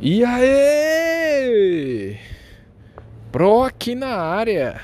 E 0.00 0.24
aí? 0.24 2.18
Pro 3.30 3.62
aqui 3.62 3.94
na 3.94 4.16
área. 4.16 4.80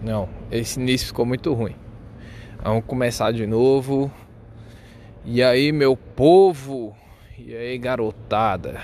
Não, 0.00 0.28
esse 0.50 0.78
início 0.78 1.08
ficou 1.08 1.26
muito 1.26 1.52
ruim. 1.52 1.74
Vamos 2.62 2.84
começar 2.84 3.32
de 3.32 3.44
novo. 3.44 4.12
E 5.24 5.42
aí, 5.42 5.72
meu 5.72 5.96
povo? 5.96 6.96
E 7.36 7.54
aí, 7.54 7.76
garotada? 7.78 8.80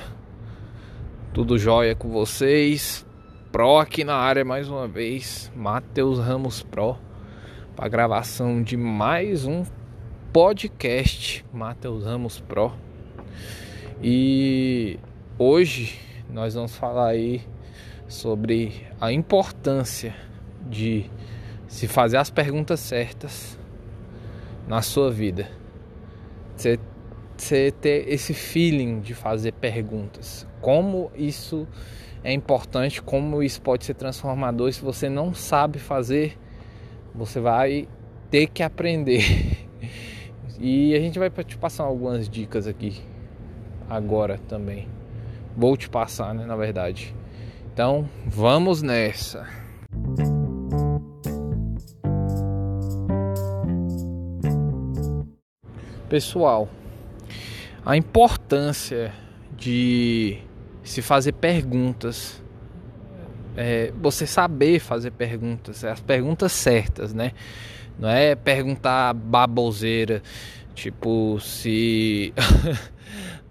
Tudo 1.33 1.57
jóia 1.57 1.95
com 1.95 2.09
vocês? 2.09 3.07
Pro 3.53 3.79
aqui 3.79 4.03
na 4.03 4.17
área 4.17 4.45
mais 4.45 4.69
uma 4.69 4.89
vez. 4.89 5.53
Matheus 5.55 6.19
Ramos 6.19 6.65
Pro. 6.65 6.97
Para 7.77 7.89
gravação 7.89 8.61
de 8.61 8.77
mais 8.77 9.45
um 9.45 9.63
podcast 10.33 11.47
Matheus 11.53 12.05
Ramos 12.05 12.41
Pro. 12.41 12.73
E 14.01 14.97
hoje 15.37 15.99
nós 16.31 16.55
vamos 16.55 16.77
falar 16.77 17.09
aí 17.09 17.43
sobre 18.07 18.87
a 19.01 19.13
importância 19.13 20.15
de 20.71 21.11
se 21.67 21.89
fazer 21.89 22.17
as 22.17 22.31
perguntas 22.31 22.79
certas 22.79 23.59
na 24.69 24.83
sua 24.83 25.11
vida. 25.11 25.51
Você, 26.55 26.79
você 27.37 27.73
ter 27.73 28.09
esse 28.09 28.33
feeling 28.33 29.01
de 29.01 29.15
fazer 29.15 29.53
perguntas. 29.55 30.47
Como 30.61 31.11
isso 31.17 31.67
é 32.23 32.33
importante, 32.33 33.03
como 33.03 33.43
isso 33.43 33.61
pode 33.61 33.85
ser 33.85 33.95
transformador. 33.95 34.73
Se 34.73 34.81
você 34.81 35.09
não 35.09 35.35
sabe 35.35 35.81
fazer, 35.81 36.39
você 37.13 37.41
vai 37.41 37.89
ter 38.31 38.47
que 38.47 38.63
aprender. 38.63 39.25
E 40.61 40.93
a 40.93 40.99
gente 40.99 41.21
vai 41.21 41.31
te 41.31 41.57
passar 41.57 41.85
algumas 41.85 42.29
dicas 42.29 42.67
aqui 42.67 43.01
agora 43.89 44.39
também. 44.49 44.89
Vou 45.57 45.77
te 45.77 45.89
passar, 45.89 46.35
né, 46.35 46.45
na 46.45 46.57
verdade. 46.57 47.15
Então, 47.73 48.09
vamos 48.27 48.83
nessa. 48.83 49.47
Pessoal, 56.09 56.69
a 57.85 57.97
importância 57.97 59.13
de 59.57 60.39
se 60.83 61.03
fazer 61.03 61.33
perguntas, 61.33 62.43
é, 63.57 63.93
você 64.01 64.27
saber 64.27 64.81
fazer 64.81 65.11
perguntas, 65.11 65.85
as 65.85 66.01
perguntas 66.01 66.53
certas, 66.53 67.13
né? 67.13 67.33
Não 67.99 68.09
é 68.09 68.35
perguntar 68.35 69.13
baboseira, 69.13 70.23
tipo 70.75 71.39
se 71.41 72.33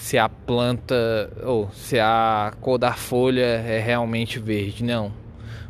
se 0.00 0.16
a 0.16 0.30
planta 0.30 1.30
ou 1.44 1.70
se 1.72 2.00
a 2.00 2.54
cor 2.62 2.78
da 2.78 2.94
folha 2.94 3.44
é 3.44 3.78
realmente 3.78 4.38
verde. 4.38 4.82
Não. 4.82 5.12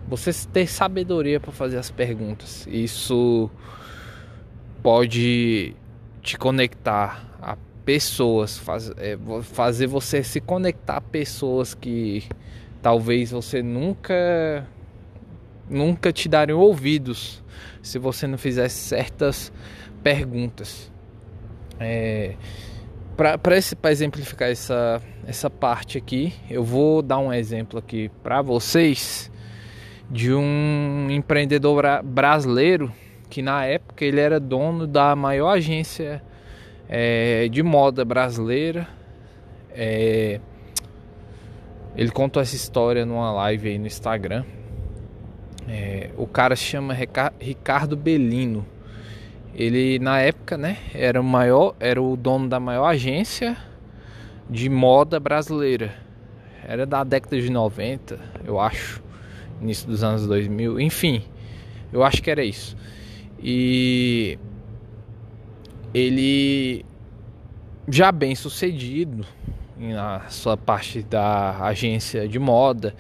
Você 0.09 0.31
ter 0.53 0.69
sabedoria 0.69 1.41
para 1.41 1.51
fazer 1.51 1.79
as 1.79 1.91
perguntas. 1.91 2.65
Isso 2.71 3.51
pode 4.85 5.75
te 6.23 6.39
conectar 6.39 7.29
a 7.43 7.57
pessoas, 7.85 8.57
faz, 8.57 8.93
é, 8.99 9.19
fazer 9.43 9.89
você 9.89 10.23
se 10.23 10.41
conectar 10.41 10.99
a 10.99 11.01
pessoas 11.01 11.75
que 11.75 12.23
talvez 12.81 13.33
você 13.33 13.65
nunca 13.65 14.65
nunca 15.69 16.13
te 16.13 16.29
darem 16.29 16.55
ouvidos 16.55 17.43
se 17.83 17.99
você 17.99 18.29
não 18.29 18.39
fizesse 18.39 18.77
certas 18.77 19.53
perguntas. 20.05 20.91
É, 21.81 22.37
para 23.21 23.91
exemplificar 23.91 24.49
essa, 24.49 25.03
essa 25.27 25.51
parte 25.51 25.99
aqui, 25.99 26.33
eu 26.49 26.65
vou 26.65 27.03
dar 27.03 27.19
um 27.19 27.31
exemplo 27.31 27.79
aqui 27.79 28.11
para 28.23 28.41
vocês 28.41 29.31
de 30.11 30.33
um 30.33 31.07
empreendedor 31.11 31.77
bra 31.77 32.03
brasileiro 32.03 32.91
que 33.29 33.43
na 33.43 33.67
época 33.67 34.07
ele 34.07 34.19
era 34.21 34.41
dono 34.41 34.87
da 34.87 35.15
maior 35.15 35.51
agência 35.51 36.23
é, 36.89 37.47
de 37.49 37.63
moda 37.63 38.07
brasileira. 38.07 38.89
É, 39.71 40.41
ele 41.95 42.11
contou 42.11 42.43
essa 42.43 42.57
história 42.57 43.05
numa 43.05 43.31
live 43.33 43.69
aí 43.69 43.79
no 43.79 43.87
Instagram. 43.87 44.45
É, 45.69 46.09
o 46.17 46.27
cara 46.27 46.57
se 46.57 46.65
chama 46.65 46.97
Ricardo 47.39 47.99
Belino. 47.99 48.65
Ele 49.55 49.99
na 49.99 50.21
época, 50.21 50.57
né, 50.57 50.79
era 50.95 51.21
o 51.21 51.25
maior, 51.25 51.75
era 51.81 52.01
o 52.01 52.17
dono 52.17 52.49
da 52.49 52.61
maior 52.61 52.87
agência 52.87 53.57
de 54.49 54.69
moda 54.69 55.19
brasileira. 55.19 55.95
Era 56.67 56.87
da 56.87 57.03
década 57.03 57.41
de 57.41 57.51
90, 57.51 58.19
eu 58.45 58.61
acho, 58.61 59.03
início 59.61 59.89
dos 59.89 60.05
anos 60.05 60.27
2000, 60.27 60.81
enfim. 60.81 61.23
Eu 61.93 62.05
acho 62.05 62.23
que 62.23 62.31
era 62.31 62.45
isso. 62.45 62.77
E 63.43 64.39
ele 65.93 66.85
já 67.89 68.13
bem 68.13 68.35
sucedido 68.35 69.27
na 69.77 70.29
sua 70.29 70.57
parte 70.57 71.03
da 71.03 71.59
agência 71.65 72.29
de 72.29 72.39
moda, 72.39 72.95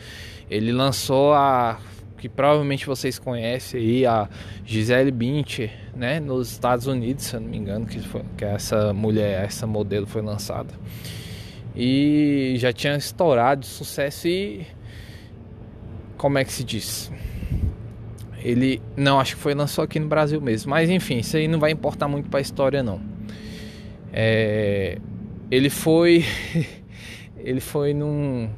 ele 0.50 0.72
lançou 0.72 1.34
a 1.34 1.78
que 2.20 2.28
provavelmente 2.28 2.86
vocês 2.86 3.18
conhecem 3.18 3.80
aí, 3.80 4.06
a 4.06 4.28
Gisele 4.62 5.10
Bündchen, 5.10 5.70
né, 5.96 6.20
nos 6.20 6.52
Estados 6.52 6.86
Unidos, 6.86 7.24
se 7.24 7.34
eu 7.34 7.40
não 7.40 7.48
me 7.48 7.56
engano, 7.56 7.86
que, 7.86 7.98
foi, 7.98 8.22
que 8.36 8.44
essa 8.44 8.92
mulher, 8.92 9.42
essa 9.42 9.66
modelo 9.66 10.06
foi 10.06 10.20
lançada. 10.20 10.68
E 11.74 12.56
já 12.58 12.74
tinha 12.74 12.94
estourado 12.94 13.62
de 13.62 13.68
sucesso 13.68 14.28
e 14.28 14.66
como 16.18 16.36
é 16.36 16.44
que 16.44 16.52
se 16.52 16.62
diz? 16.62 17.10
Ele 18.42 18.82
não 18.94 19.18
acho 19.18 19.36
que 19.36 19.40
foi 19.40 19.54
lançou 19.54 19.82
aqui 19.82 19.98
no 19.98 20.06
Brasil 20.06 20.42
mesmo, 20.42 20.68
mas 20.68 20.90
enfim, 20.90 21.18
isso 21.18 21.38
aí 21.38 21.48
não 21.48 21.58
vai 21.58 21.70
importar 21.70 22.06
muito 22.06 22.28
para 22.28 22.40
a 22.40 22.42
história 22.42 22.82
não. 22.82 23.00
É, 24.12 24.98
ele 25.50 25.70
foi 25.70 26.22
ele 27.38 27.60
foi 27.60 27.94
num 27.94 28.50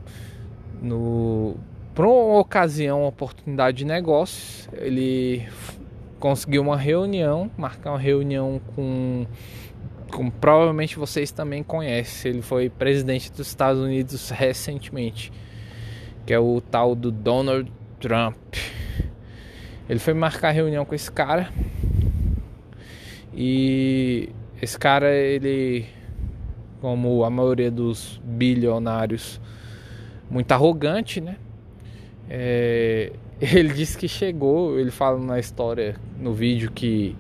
no 0.80 1.56
por 1.94 2.06
uma 2.06 2.38
ocasião, 2.38 3.00
uma 3.00 3.08
oportunidade 3.08 3.78
de 3.78 3.84
negócios, 3.84 4.68
ele 4.72 5.46
conseguiu 6.18 6.62
uma 6.62 6.76
reunião, 6.76 7.50
marcar 7.56 7.90
uma 7.90 7.98
reunião 7.98 8.60
com, 8.74 9.26
com 10.10 10.30
provavelmente 10.30 10.96
vocês 10.96 11.30
também 11.30 11.62
conhecem. 11.62 12.32
Ele 12.32 12.42
foi 12.42 12.70
presidente 12.70 13.30
dos 13.32 13.48
Estados 13.48 13.80
Unidos 13.80 14.30
recentemente, 14.30 15.32
que 16.24 16.32
é 16.32 16.38
o 16.38 16.60
tal 16.60 16.94
do 16.94 17.10
Donald 17.10 17.70
Trump. 18.00 18.36
Ele 19.88 19.98
foi 19.98 20.14
marcar 20.14 20.52
reunião 20.52 20.84
com 20.84 20.94
esse 20.94 21.10
cara 21.10 21.52
e 23.34 24.30
esse 24.60 24.78
cara 24.78 25.12
ele 25.14 25.86
como 26.80 27.24
a 27.24 27.30
maioria 27.30 27.70
dos 27.70 28.20
bilionários 28.24 29.40
muito 30.30 30.50
arrogante, 30.52 31.20
né? 31.20 31.36
É, 32.34 33.12
ele 33.38 33.74
disse 33.74 33.98
que 33.98 34.08
chegou, 34.08 34.80
ele 34.80 34.90
fala 34.90 35.18
na 35.18 35.38
história, 35.38 35.96
no 36.18 36.32
vídeo 36.32 36.70
que. 36.72 37.14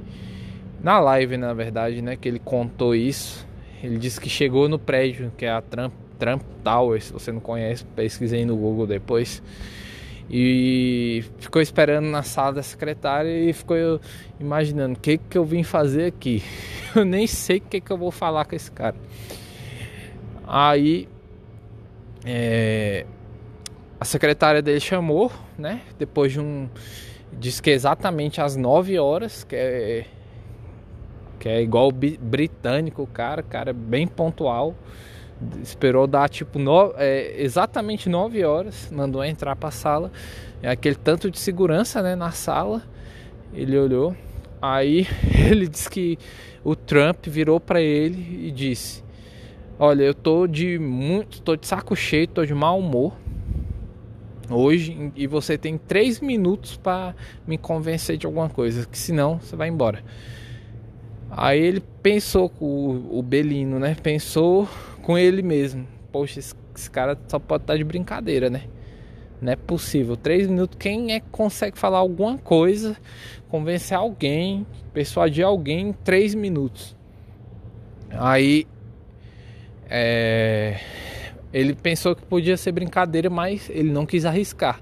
Na 0.82 0.98
live, 0.98 1.36
na 1.36 1.52
verdade, 1.52 2.00
né? 2.00 2.16
Que 2.16 2.28
ele 2.28 2.38
contou 2.38 2.94
isso. 2.94 3.46
Ele 3.84 3.98
disse 3.98 4.20
que 4.20 4.28
chegou 4.28 4.68
no 4.68 4.78
prédio, 4.78 5.30
que 5.36 5.44
é 5.44 5.50
a 5.50 5.60
Trump, 5.60 5.92
Trump 6.18 6.42
Tower, 6.64 7.00
se 7.00 7.12
você 7.12 7.30
não 7.30 7.40
conhece, 7.40 7.84
pesquisei 7.84 8.44
no 8.44 8.56
Google 8.56 8.86
depois. 8.86 9.42
E 10.30 11.24
ficou 11.38 11.60
esperando 11.60 12.06
na 12.06 12.22
sala 12.22 12.54
da 12.54 12.62
secretária 12.62 13.28
e 13.28 13.52
ficou 13.52 14.00
imaginando 14.40 14.94
o 14.94 15.00
que, 15.00 15.18
que 15.18 15.36
eu 15.36 15.44
vim 15.44 15.62
fazer 15.62 16.06
aqui. 16.06 16.42
Eu 16.96 17.04
nem 17.04 17.26
sei 17.26 17.58
o 17.58 17.60
que, 17.60 17.80
que 17.80 17.90
eu 17.90 17.96
vou 17.96 18.10
falar 18.10 18.44
com 18.44 18.54
esse 18.54 18.70
cara. 18.70 18.94
Aí. 20.46 21.08
É, 22.22 23.06
a 24.02 24.04
secretária 24.04 24.60
dele 24.60 24.80
chamou, 24.80 25.30
né? 25.56 25.80
Depois 25.96 26.32
de 26.32 26.40
um. 26.40 26.68
Diz 27.32 27.60
que 27.60 27.70
é 27.70 27.72
exatamente 27.72 28.40
às 28.40 28.56
9 28.56 28.98
horas, 28.98 29.44
que 29.44 29.54
é. 29.54 30.04
Que 31.38 31.48
é 31.48 31.62
igual 31.62 31.88
o 31.88 31.92
britânico, 31.92 33.06
cara, 33.06 33.44
cara 33.44 33.72
bem 33.72 34.08
pontual. 34.08 34.74
Esperou 35.62 36.08
dar 36.08 36.28
tipo 36.28 36.58
no, 36.58 36.94
é, 36.96 37.40
exatamente 37.40 38.08
9 38.08 38.44
horas, 38.44 38.90
mandou 38.90 39.24
entrar 39.24 39.54
pra 39.54 39.70
sala. 39.70 40.10
É 40.60 40.68
aquele 40.68 40.96
tanto 40.96 41.30
de 41.30 41.38
segurança 41.38 42.02
né, 42.02 42.16
na 42.16 42.32
sala. 42.32 42.82
Ele 43.54 43.78
olhou. 43.78 44.16
Aí 44.60 45.06
ele 45.48 45.68
disse 45.68 45.88
que 45.88 46.18
o 46.64 46.74
Trump 46.74 47.26
virou 47.28 47.60
para 47.60 47.80
ele 47.80 48.48
e 48.48 48.50
disse: 48.50 49.04
Olha, 49.78 50.02
eu 50.02 50.14
tô 50.14 50.48
de 50.48 50.76
muito, 50.76 51.40
tô 51.40 51.54
de 51.54 51.68
saco 51.68 51.94
cheio, 51.94 52.26
tô 52.26 52.44
de 52.44 52.52
mau 52.52 52.80
humor 52.80 53.21
hoje 54.50 55.12
e 55.16 55.26
você 55.26 55.56
tem 55.56 55.78
três 55.78 56.20
minutos 56.20 56.76
para 56.76 57.14
me 57.46 57.56
convencer 57.58 58.16
de 58.16 58.26
alguma 58.26 58.48
coisa, 58.48 58.86
que 58.86 58.98
senão 58.98 59.38
você 59.38 59.56
vai 59.56 59.68
embora. 59.68 60.02
Aí 61.30 61.60
ele 61.60 61.82
pensou 62.02 62.48
com 62.48 63.08
o, 63.10 63.22
Belino, 63.22 63.78
né? 63.78 63.96
Pensou 64.02 64.68
com 65.02 65.16
ele 65.16 65.42
mesmo. 65.42 65.86
poxa, 66.10 66.38
esse, 66.40 66.54
cara 66.90 67.18
só 67.26 67.38
pode 67.38 67.62
estar 67.62 67.76
de 67.76 67.84
brincadeira, 67.84 68.50
né? 68.50 68.64
Não 69.40 69.50
é 69.50 69.56
possível. 69.56 70.16
Três 70.16 70.46
minutos, 70.46 70.76
quem 70.78 71.14
é 71.14 71.20
que 71.20 71.30
consegue 71.30 71.78
falar 71.78 71.98
alguma 71.98 72.36
coisa, 72.36 72.96
convencer 73.48 73.96
alguém, 73.96 74.66
persuadir 74.92 75.44
alguém 75.44 75.88
em 75.88 75.92
três 75.92 76.34
minutos? 76.34 76.94
Aí 78.10 78.66
é, 79.88 80.78
ele 81.52 81.74
pensou 81.74 82.16
que 82.16 82.22
podia 82.22 82.56
ser 82.56 82.72
brincadeira, 82.72 83.28
mas 83.28 83.68
ele 83.68 83.90
não 83.90 84.06
quis 84.06 84.24
arriscar. 84.24 84.80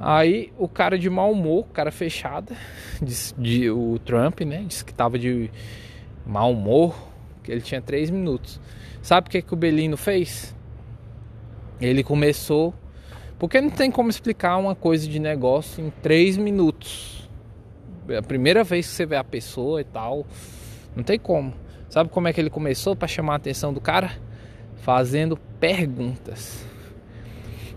Aí 0.00 0.52
o 0.58 0.66
cara 0.66 0.98
de 0.98 1.08
mau 1.08 1.30
humor, 1.30 1.66
cara 1.68 1.92
fechada, 1.92 2.56
disse, 3.00 3.34
de, 3.38 3.70
o 3.70 3.98
Trump, 3.98 4.40
né? 4.40 4.64
Disse 4.66 4.84
que 4.84 4.92
tava 4.92 5.18
de 5.18 5.50
mau 6.26 6.52
humor, 6.52 6.96
que 7.42 7.52
ele 7.52 7.60
tinha 7.60 7.80
três 7.80 8.10
minutos. 8.10 8.60
Sabe 9.02 9.28
o 9.28 9.30
que, 9.30 9.42
que 9.42 9.52
o 9.52 9.56
Belino 9.56 9.96
fez? 9.96 10.54
Ele 11.80 12.02
começou. 12.02 12.74
Porque 13.38 13.60
não 13.60 13.70
tem 13.70 13.90
como 13.90 14.08
explicar 14.08 14.56
uma 14.56 14.74
coisa 14.74 15.06
de 15.08 15.18
negócio 15.18 15.84
em 15.84 15.90
três 16.02 16.36
minutos. 16.36 17.28
É 18.08 18.16
a 18.16 18.22
primeira 18.22 18.62
vez 18.64 18.86
que 18.86 18.94
você 18.94 19.04
vê 19.04 19.16
a 19.16 19.24
pessoa 19.24 19.80
e 19.80 19.84
tal. 19.84 20.24
Não 20.94 21.02
tem 21.02 21.18
como. 21.18 21.52
Sabe 21.88 22.08
como 22.08 22.28
é 22.28 22.32
que 22.32 22.40
ele 22.40 22.50
começou 22.50 22.96
para 22.96 23.08
chamar 23.08 23.34
a 23.34 23.36
atenção 23.36 23.72
do 23.72 23.80
cara? 23.80 24.12
Fazendo 24.82 25.36
perguntas. 25.58 26.66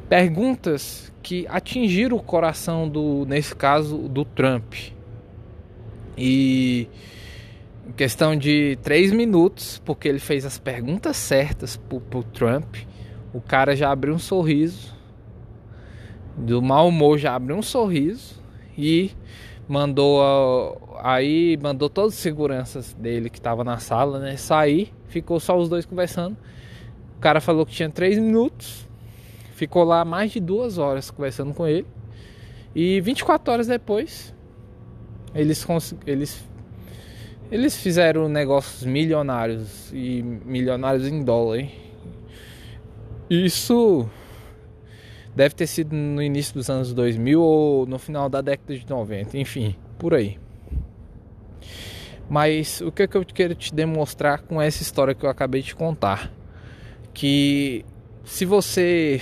Perguntas 0.09 1.13
que 1.23 1.47
atingiram 1.47 2.17
o 2.17 2.21
coração 2.21 2.89
do, 2.89 3.25
nesse 3.25 3.55
caso, 3.55 3.97
do 3.97 4.25
Trump. 4.25 4.73
E 6.17 6.87
em 7.87 7.91
questão 7.91 8.35
de 8.35 8.77
três 8.81 9.11
minutos, 9.11 9.81
porque 9.85 10.07
ele 10.07 10.19
fez 10.19 10.45
as 10.45 10.57
perguntas 10.57 11.15
certas 11.17 11.77
pro, 11.77 12.01
pro 12.01 12.23
Trump, 12.23 12.75
o 13.33 13.39
cara 13.39 13.75
já 13.75 13.91
abriu 13.91 14.13
um 14.13 14.19
sorriso. 14.19 14.93
Do 16.35 16.61
mau 16.61 16.87
humor 16.87 17.17
já 17.17 17.35
abriu 17.35 17.55
um 17.55 17.61
sorriso 17.61 18.41
e 18.77 19.11
mandou 19.67 20.99
aí 21.01 21.57
mandou 21.61 21.89
todos 21.89 22.13
os 22.13 22.19
seguranças 22.19 22.93
dele 22.93 23.29
que 23.29 23.37
estavam 23.37 23.63
na 23.63 23.77
sala, 23.77 24.19
né, 24.19 24.37
sair. 24.37 24.91
Ficou 25.07 25.39
só 25.39 25.57
os 25.57 25.69
dois 25.69 25.85
conversando. 25.85 26.35
O 27.17 27.19
cara 27.19 27.39
falou 27.39 27.65
que 27.65 27.73
tinha 27.73 27.89
três 27.89 28.17
minutos. 28.17 28.87
Ficou 29.53 29.83
lá 29.83 30.03
mais 30.03 30.31
de 30.31 30.39
duas 30.39 30.77
horas 30.77 31.09
conversando 31.09 31.53
com 31.53 31.65
ele. 31.65 31.87
E 32.75 32.99
24 32.99 33.53
horas 33.53 33.67
depois, 33.67 34.33
eles 35.33 35.65
eles 36.05 36.45
eles 37.51 37.77
fizeram 37.77 38.27
negócios 38.27 38.83
milionários 38.83 39.91
e 39.93 40.21
milionários 40.21 41.07
em 41.07 41.23
dólar. 41.23 41.59
Hein? 41.59 41.71
Isso 43.29 44.09
deve 45.35 45.53
ter 45.55 45.67
sido 45.67 45.95
no 45.95 46.21
início 46.21 46.53
dos 46.53 46.69
anos 46.69 46.93
2000 46.93 47.41
ou 47.41 47.85
no 47.85 47.99
final 47.99 48.29
da 48.29 48.41
década 48.41 48.77
de 48.77 48.89
90, 48.89 49.37
enfim, 49.37 49.75
por 49.97 50.13
aí. 50.13 50.39
Mas 52.29 52.81
o 52.81 52.91
que, 52.91 53.03
é 53.03 53.07
que 53.07 53.15
eu 53.15 53.23
quero 53.25 53.53
te 53.53 53.73
demonstrar 53.73 54.41
com 54.41 54.61
essa 54.61 54.81
história 54.81 55.13
que 55.13 55.25
eu 55.25 55.29
acabei 55.29 55.61
de 55.61 55.75
contar? 55.75 56.31
Que 57.15 57.83
se 58.23 58.45
você 58.45 59.19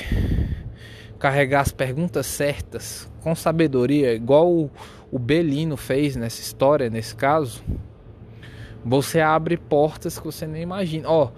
carregar 1.18 1.62
as 1.62 1.72
perguntas 1.72 2.26
certas 2.26 3.10
com 3.22 3.34
sabedoria, 3.34 4.14
igual 4.14 4.52
o, 4.52 4.70
o 5.10 5.18
Belino 5.18 5.78
fez 5.78 6.18
nessa 6.18 6.42
história, 6.42 6.90
nesse 6.90 7.16
caso, 7.16 7.64
você 8.84 9.22
abre 9.22 9.56
portas 9.56 10.20
que 10.20 10.26
você 10.26 10.46
nem 10.46 10.64
imagina. 10.64 11.08
Ó, 11.08 11.32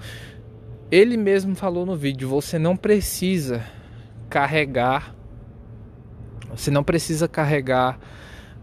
ele 0.90 1.16
mesmo 1.18 1.54
falou 1.56 1.86
no 1.86 1.96
vídeo, 1.96 2.28
você 2.28 2.58
não 2.58 2.75
precisa 2.75 3.63
carregar 4.28 5.16
você 6.56 6.72
não 6.72 6.84
precisa 6.84 7.28
carregar 7.28 8.00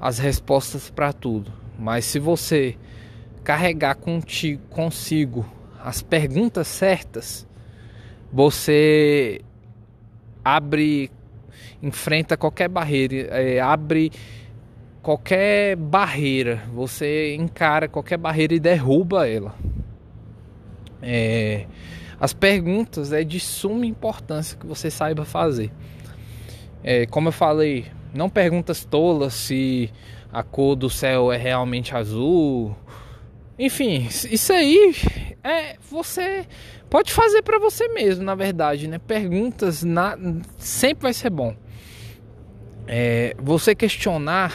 as 0.01 0.19
respostas 0.19 0.89
para 0.89 1.13
tudo, 1.13 1.53
mas 1.79 2.07
se 2.07 2.19
você 2.19 2.77
carregar 3.45 3.97
contigo, 3.97 4.63
consigo 4.71 5.47
as 5.79 6.01
perguntas 6.01 6.69
certas, 6.69 7.47
você 8.33 9.41
abre, 10.45 11.11
enfrenta 11.83 12.37
qualquer 12.37 12.69
barreira, 12.69 13.15
é, 13.39 13.61
abre 13.61 14.11
qualquer 15.03 15.77
barreira, 15.77 16.63
você 16.73 17.35
encara 17.35 17.89
qualquer 17.89 18.17
barreira 18.17 18.55
e 18.55 18.61
derruba 18.61 19.29
ela. 19.29 19.55
É, 21.03 21.67
as 22.19 22.33
perguntas 22.33 23.13
é 23.13 23.25
de 23.25 23.41
suma 23.41 23.85
importância 23.85 24.57
que 24.57 24.67
você 24.67 24.91
saiba 24.91 25.25
fazer. 25.25 25.73
É, 26.83 27.05
como 27.07 27.29
eu 27.29 27.33
falei, 27.33 27.87
não 28.15 28.31
perguntas 28.31 28.85
tolas 28.85 29.35
se 29.35 29.91
a 30.33 30.43
cor 30.43 30.77
do 30.77 30.89
céu 30.89 31.33
é 31.33 31.37
realmente 31.37 31.95
azul. 31.95 32.77
Enfim, 33.59 34.07
isso 34.09 34.53
aí 34.53 34.95
é 35.45 35.77
você 35.91 36.47
pode 36.89 37.13
fazer 37.13 37.43
para 37.43 37.59
você 37.59 37.89
mesmo, 37.89 38.25
na 38.25 38.35
verdade, 38.35 38.87
né? 38.87 38.99
Perguntas 38.99 39.83
na, 39.83 40.17
sempre 40.57 41.03
vai 41.03 41.13
ser 41.13 41.31
bom. 41.31 41.55
É, 42.87 43.35
você 43.39 43.75
questionar 43.75 44.53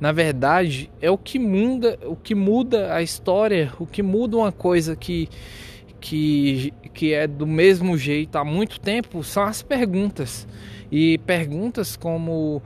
na 0.00 0.12
verdade 0.12 0.90
é 1.00 1.10
o 1.10 1.16
que 1.16 1.38
muda, 1.38 1.98
o 2.04 2.16
que 2.16 2.34
muda 2.34 2.94
a 2.94 3.02
história, 3.02 3.72
o 3.78 3.86
que 3.86 4.02
muda 4.02 4.36
uma 4.36 4.52
coisa 4.52 4.94
que 4.94 5.28
que, 6.00 6.74
que 6.92 7.14
é 7.14 7.26
do 7.26 7.46
mesmo 7.46 7.96
jeito 7.96 8.36
há 8.36 8.44
muito 8.44 8.78
tempo 8.78 9.24
são 9.24 9.42
as 9.42 9.62
perguntas. 9.62 10.46
E 10.92 11.16
perguntas 11.18 11.96
como 11.96 12.62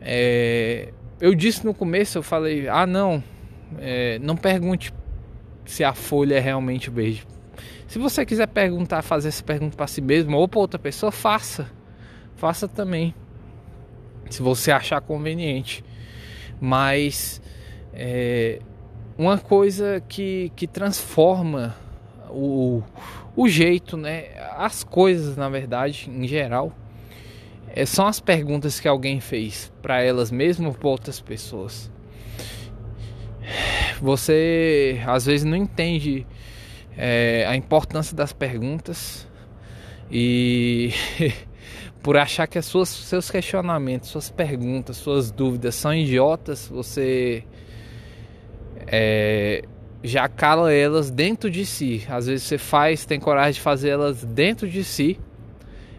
é, 0.00 0.92
eu 1.20 1.34
disse 1.34 1.64
no 1.64 1.74
começo, 1.74 2.18
eu 2.18 2.22
falei, 2.22 2.68
ah 2.68 2.86
não, 2.86 3.20
é, 3.78 4.20
não 4.20 4.36
pergunte 4.36 4.92
se 5.66 5.84
a 5.84 5.92
folha 5.92 6.36
é 6.36 6.40
realmente 6.40 6.88
verde. 6.88 7.26
Se 7.86 7.98
você 7.98 8.24
quiser 8.24 8.46
perguntar, 8.46 9.02
fazer 9.02 9.28
essa 9.28 9.42
pergunta 9.42 9.76
para 9.76 9.86
si 9.86 10.00
mesmo 10.00 10.36
ou 10.38 10.48
para 10.48 10.60
outra 10.60 10.78
pessoa, 10.78 11.12
faça. 11.12 11.70
Faça 12.36 12.66
também. 12.66 13.14
Se 14.30 14.42
você 14.42 14.72
achar 14.72 15.00
conveniente 15.02 15.84
mas 16.60 17.40
é, 17.92 18.60
uma 19.16 19.38
coisa 19.38 20.02
que, 20.08 20.52
que 20.56 20.66
transforma 20.66 21.76
o, 22.30 22.82
o 23.34 23.48
jeito, 23.48 23.96
né? 23.96 24.26
As 24.56 24.82
coisas, 24.82 25.36
na 25.36 25.48
verdade, 25.48 26.10
em 26.10 26.26
geral, 26.26 26.72
é, 27.68 27.84
são 27.84 28.06
as 28.06 28.20
perguntas 28.20 28.80
que 28.80 28.88
alguém 28.88 29.20
fez 29.20 29.72
para 29.82 30.02
elas 30.02 30.30
mesmas 30.30 30.68
ou 30.68 30.74
para 30.74 30.88
outras 30.88 31.20
pessoas. 31.20 31.90
Você 34.00 35.00
às 35.06 35.26
vezes 35.26 35.44
não 35.44 35.56
entende 35.56 36.26
é, 36.96 37.44
a 37.48 37.56
importância 37.56 38.16
das 38.16 38.32
perguntas 38.32 39.26
e 40.10 40.92
por 42.02 42.16
achar 42.16 42.46
que 42.46 42.58
as 42.58 42.66
suas, 42.66 42.88
seus 42.88 43.30
questionamentos, 43.30 44.10
suas 44.10 44.30
perguntas, 44.30 44.96
suas 44.96 45.30
dúvidas 45.30 45.74
são 45.74 45.92
idiotas, 45.92 46.68
você 46.68 47.44
é, 48.86 49.62
já 50.02 50.28
cala 50.28 50.72
elas 50.72 51.10
dentro 51.10 51.50
de 51.50 51.66
si. 51.66 52.04
Às 52.08 52.26
vezes 52.26 52.46
você 52.46 52.58
faz, 52.58 53.04
tem 53.04 53.18
coragem 53.18 53.54
de 53.54 53.60
fazer 53.60 53.90
elas 53.90 54.24
dentro 54.24 54.68
de 54.68 54.84
si. 54.84 55.18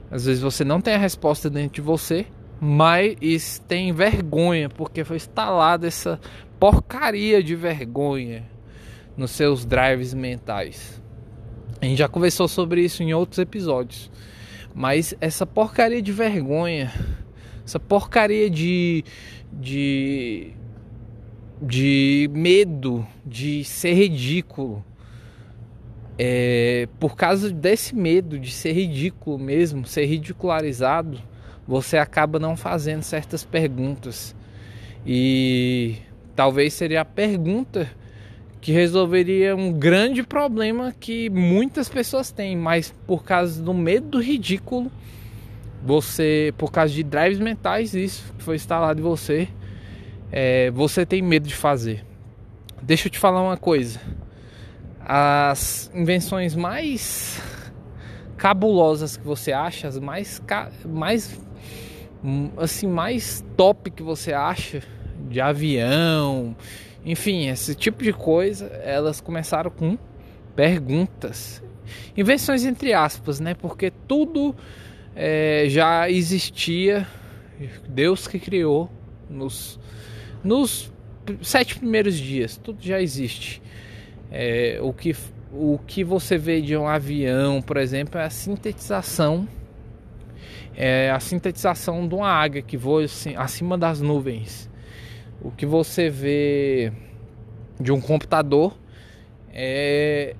Às 0.10 0.26
vezes 0.26 0.42
você 0.42 0.64
não 0.64 0.80
tem 0.80 0.94
a 0.94 0.98
resposta 0.98 1.50
dentro 1.50 1.76
de 1.76 1.82
você, 1.82 2.26
mas 2.60 3.60
tem 3.68 3.92
vergonha 3.92 4.70
porque 4.70 5.04
foi 5.04 5.18
instalada 5.18 5.86
essa 5.86 6.20
porcaria 6.60 7.42
de 7.44 7.56
vergonha 7.56 8.44
nos 9.16 9.32
seus 9.32 9.66
drives 9.66 10.14
mentais. 10.14 11.02
A 11.82 11.86
gente 11.86 11.98
já 11.98 12.08
conversou 12.08 12.48
sobre 12.48 12.82
isso 12.82 13.04
em 13.04 13.14
outros 13.14 13.40
episódios. 13.40 14.10
Mas 14.74 15.16
essa 15.20 15.46
porcaria 15.46 16.02
de 16.02 16.12
vergonha, 16.12 16.94
essa 17.66 17.80
porcaria 17.80 18.50
de, 18.50 19.04
de, 19.52 20.52
de 21.62 22.30
medo 22.32 23.06
de 23.26 23.64
ser 23.64 23.94
ridículo, 23.94 24.86
é, 26.18 26.88
por 27.00 27.16
causa 27.16 27.52
desse 27.52 27.96
medo 27.96 28.40
de 28.40 28.52
ser 28.52 28.74
ridículo 28.74 29.38
mesmo, 29.38 29.86
ser 29.86 30.06
ridicularizado, 30.06 31.20
você 31.68 31.98
acaba 31.98 32.40
não 32.40 32.56
fazendo 32.56 33.04
certas 33.04 33.44
perguntas. 33.44 34.36
E 35.06 35.98
talvez 36.38 36.76
seria 36.76 37.02
a 37.02 37.06
pergunta 37.06 37.90
que 38.62 38.72
resolveria 38.72 39.56
um 39.56 39.74
grande 39.74 40.22
problema 40.22 40.94
que 40.98 41.32
muitas 41.32 41.90
pessoas 41.90 42.32
têm, 42.32 42.56
mas 42.56 42.94
por 43.08 43.24
causa 43.24 43.62
do 43.62 43.74
medo 43.74 44.10
do 44.10 44.22
ridículo, 44.22 44.92
você, 45.84 46.54
por 46.56 46.72
causa 46.72 46.94
de 46.94 47.02
drives 47.02 47.40
mentais, 47.40 47.96
isso 47.96 48.32
que 48.38 48.44
foi 48.44 48.56
instalado 48.56 49.00
em 49.00 49.04
você, 49.04 49.48
é, 50.32 50.70
você 50.70 51.08
tem 51.08 51.24
medo 51.24 51.48
de 51.48 51.56
fazer. 51.56 52.06
Deixa 52.84 53.08
eu 53.08 53.12
te 53.12 53.18
falar 53.18 53.42
uma 53.42 53.58
coisa. 53.58 54.00
As 55.00 55.90
invenções 55.96 56.54
mais 56.54 57.42
cabulosas 58.38 59.18
que 59.18 59.26
você 59.26 59.52
acha, 59.52 59.88
as 59.88 59.98
mais 59.98 60.40
mais 60.86 61.40
hum, 62.24 62.52
assim 62.58 62.86
mais 62.86 63.44
top 63.56 63.90
que 63.90 64.04
você 64.04 64.34
acha 64.34 64.84
de 65.28 65.42
avião, 65.42 66.56
enfim, 67.06 67.48
esse 67.48 67.76
tipo 67.76 68.04
de 68.04 68.14
coisa, 68.14 68.68
elas 68.84 69.22
começaram 69.22 69.70
com 69.70 69.98
perguntas, 70.56 71.64
invenções 72.16 72.66
entre 72.66 72.94
aspas, 72.94 73.40
né? 73.40 73.54
Porque 73.54 73.92
tudo 74.08 74.56
é, 75.16 75.66
já 75.68 76.10
existia, 76.10 77.08
Deus 77.88 78.28
que 78.28 78.40
criou 78.40 78.92
nos 79.30 79.80
nos 80.44 80.92
sete 81.42 81.78
primeiros 81.78 82.16
dias, 82.16 82.58
tudo 82.58 82.82
já 82.82 83.02
existe. 83.02 83.62
É, 84.32 84.80
o 84.82 84.94
que 84.94 85.16
o 85.52 85.80
que 85.86 86.04
você 86.04 86.38
vê 86.38 86.62
de 86.62 86.76
um 86.76 86.88
avião, 86.88 87.62
por 87.62 87.78
exemplo, 87.78 88.20
é 88.20 88.26
a 88.26 88.30
sintetização 88.30 89.48
é 90.78 91.10
a 91.10 91.20
sintetização 91.20 92.08
de 92.08 92.14
uma 92.14 92.30
águia 92.30 92.62
que 92.62 92.78
voa 92.78 93.04
assim, 93.04 93.36
acima 93.36 93.76
das 93.76 94.00
nuvens. 94.00 94.67
O 95.42 95.52
que 95.52 95.66
você 95.66 96.10
vê 96.10 96.92
de 97.80 97.92
um 97.92 98.02
computador 98.02 98.78
é 99.54 100.36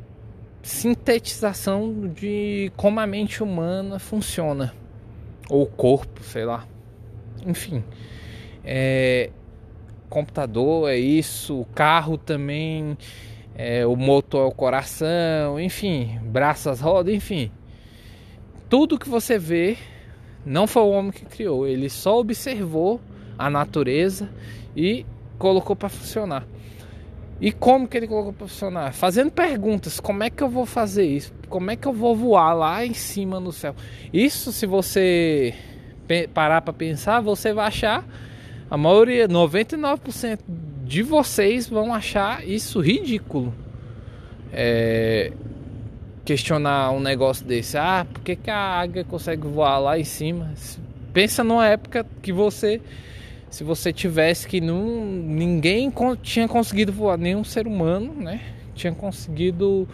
sintetização 0.64 2.08
de 2.08 2.72
como 2.76 3.00
a 3.00 3.08
mente 3.08 3.42
humana 3.42 4.00
funciona 4.00 4.74
ou 5.50 5.64
o 5.64 5.68
corpo, 5.68 6.24
sei 6.24 6.46
lá. 6.46 6.68
Enfim, 7.46 7.84
é, 8.66 9.30
computador 10.10 10.90
é 10.90 10.98
isso, 10.98 11.66
carro 11.74 12.18
também 12.18 12.98
é, 13.56 13.86
o 13.86 13.96
motor 13.96 14.46
é 14.46 14.50
o 14.50 14.52
coração, 14.52 15.60
enfim, 15.60 16.20
braços, 16.24 16.80
rodas, 16.80 17.14
enfim. 17.14 17.52
Tudo 18.70 19.00
que 19.00 19.10
você 19.10 19.40
vê 19.40 19.78
não 20.46 20.68
foi 20.68 20.84
o 20.84 20.90
homem 20.90 21.12
que 21.12 21.26
criou, 21.26 21.66
ele 21.68 21.90
só 21.90 22.20
observou 22.20 23.02
a 23.38 23.50
natureza 23.50 24.30
e 24.76 25.06
colocou 25.38 25.76
para 25.76 25.90
funcionar. 25.90 26.46
E 27.40 27.52
como 27.52 27.88
que 27.88 27.96
ele 27.96 28.08
colocou 28.08 28.34
para 28.34 28.48
funcionar? 28.48 28.94
Fazendo 28.94 29.32
perguntas: 29.32 30.00
como 30.00 30.24
é 30.24 30.30
que 30.30 30.42
eu 30.42 30.50
vou 30.50 30.66
fazer 30.66 31.06
isso? 31.06 31.34
Como 31.50 31.70
é 31.70 31.76
que 31.76 31.88
eu 31.88 31.94
vou 31.94 32.16
voar 32.16 32.54
lá 32.54 32.86
em 32.86 32.94
cima 32.94 33.40
no 33.40 33.52
céu? 33.52 33.76
Isso, 34.12 34.52
se 34.52 34.66
você 34.66 35.54
parar 36.34 36.62
para 36.62 36.74
pensar, 36.74 37.22
você 37.22 37.54
vai 37.54 37.68
achar 37.68 38.04
a 38.70 38.78
maioria, 38.78 39.28
99% 39.28 40.40
de 40.84 41.04
vocês 41.04 41.68
vão 41.70 41.94
achar 41.94 42.48
isso 42.48 42.80
ridículo. 42.80 43.54
É, 44.52 45.32
questionar 46.26 46.92
um 46.92 47.00
negócio 47.00 47.46
desse. 47.46 47.78
Ah, 47.78 48.06
por 48.12 48.22
que, 48.22 48.36
que 48.36 48.50
a 48.50 48.58
águia 48.58 49.04
consegue 49.04 49.48
voar 49.48 49.80
lá 49.80 50.00
em 50.00 50.04
cima? 50.04 50.54
Pensa 51.14 51.44
numa 51.44 51.66
época 51.68 52.06
que 52.22 52.34
você, 52.34 52.82
se 53.50 53.64
você 53.64 53.94
tivesse 53.94 54.48
que 54.48 54.60
não, 54.60 55.06
ninguém 55.06 55.92
tinha 56.22 56.48
conseguido 56.48 56.92
voar, 56.92 57.18
nenhum 57.18 57.44
ser 57.44 57.68
humano, 57.68 58.14
né? 58.14 58.42
Tinha 58.76 58.94
conseguido 58.94 59.88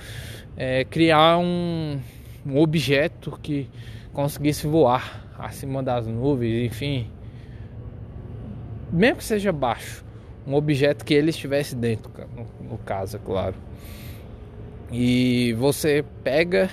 é, 0.57 0.83
criar 0.83 1.38
um, 1.38 2.00
um 2.45 2.57
objeto 2.57 3.39
que 3.41 3.69
conseguisse 4.12 4.67
voar 4.67 5.25
acima 5.38 5.81
das 5.81 6.07
nuvens, 6.07 6.65
enfim. 6.65 7.10
Mesmo 8.91 9.17
que 9.17 9.24
seja 9.24 9.51
baixo 9.51 10.03
um 10.45 10.55
objeto 10.55 11.05
que 11.05 11.13
ele 11.13 11.29
estivesse 11.29 11.75
dentro, 11.75 12.12
no, 12.36 12.72
no 12.72 12.77
caso, 12.79 13.17
é 13.17 13.19
claro. 13.19 13.55
E 14.91 15.53
você 15.53 16.03
pega 16.24 16.69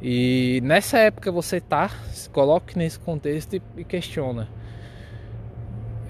e 0.00 0.60
nessa 0.64 0.98
época 0.98 1.30
você 1.30 1.60
tá, 1.60 1.88
se 2.12 2.28
coloque 2.28 2.76
nesse 2.76 2.98
contexto 2.98 3.54
e, 3.54 3.62
e 3.76 3.84
questiona. 3.84 4.48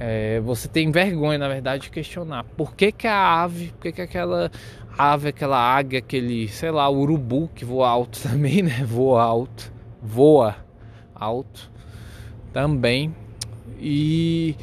É, 0.04 0.40
você 0.40 0.66
tem 0.66 0.90
vergonha, 0.90 1.38
na 1.38 1.46
verdade, 1.46 1.84
de 1.84 1.90
questionar. 1.90 2.42
Por 2.56 2.74
que, 2.74 2.90
que 2.90 3.06
a 3.06 3.40
ave, 3.40 3.68
por 3.68 3.82
que, 3.82 3.92
que 3.92 4.02
aquela 4.02 4.50
ave, 4.98 5.28
aquela 5.28 5.56
águia, 5.56 6.00
aquele, 6.00 6.48
sei 6.48 6.72
lá, 6.72 6.90
urubu 6.90 7.48
que 7.54 7.64
voa 7.64 7.88
alto 7.88 8.18
também, 8.28 8.62
né? 8.62 8.82
Voa 8.84 9.22
alto, 9.22 9.72
voa 10.02 10.56
alto 11.14 11.70
também. 12.52 13.14
E 13.78 14.56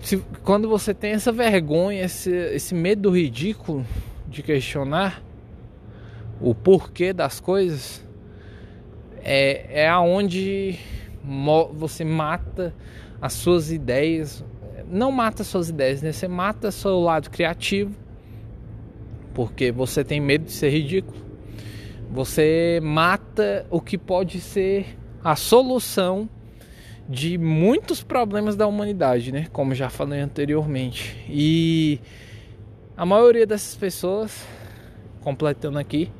se, 0.00 0.18
quando 0.44 0.68
você 0.68 0.94
tem 0.94 1.10
essa 1.10 1.32
vergonha, 1.32 2.04
esse, 2.04 2.30
esse 2.30 2.76
medo 2.76 3.10
ridículo 3.10 3.84
de 4.28 4.44
questionar 4.44 5.20
o 6.40 6.54
porquê 6.54 7.12
das 7.12 7.40
coisas, 7.40 8.06
é, 9.24 9.82
é 9.82 9.88
aonde 9.88 10.78
você 11.74 12.04
mata 12.04 12.72
as 13.20 13.32
suas 13.32 13.70
ideias. 13.70 14.44
Não 14.90 15.12
mata 15.12 15.42
as 15.42 15.48
suas 15.48 15.68
ideias, 15.68 16.02
né? 16.02 16.12
Você 16.12 16.28
mata 16.28 16.70
seu 16.70 17.00
lado 17.00 17.30
criativo, 17.30 17.94
porque 19.34 19.70
você 19.70 20.02
tem 20.02 20.20
medo 20.20 20.44
de 20.44 20.52
ser 20.52 20.70
ridículo. 20.70 21.18
Você 22.10 22.80
mata 22.82 23.66
o 23.70 23.80
que 23.80 23.98
pode 23.98 24.40
ser 24.40 24.96
a 25.22 25.36
solução 25.36 26.28
de 27.08 27.38
muitos 27.38 28.02
problemas 28.02 28.56
da 28.56 28.66
humanidade, 28.66 29.32
né? 29.32 29.46
Como 29.52 29.74
já 29.74 29.88
falei 29.88 30.20
anteriormente. 30.20 31.16
E 31.28 32.00
a 32.96 33.06
maioria 33.06 33.46
dessas 33.46 33.74
pessoas, 33.76 34.46
completando 35.20 35.78
aqui, 35.78 36.10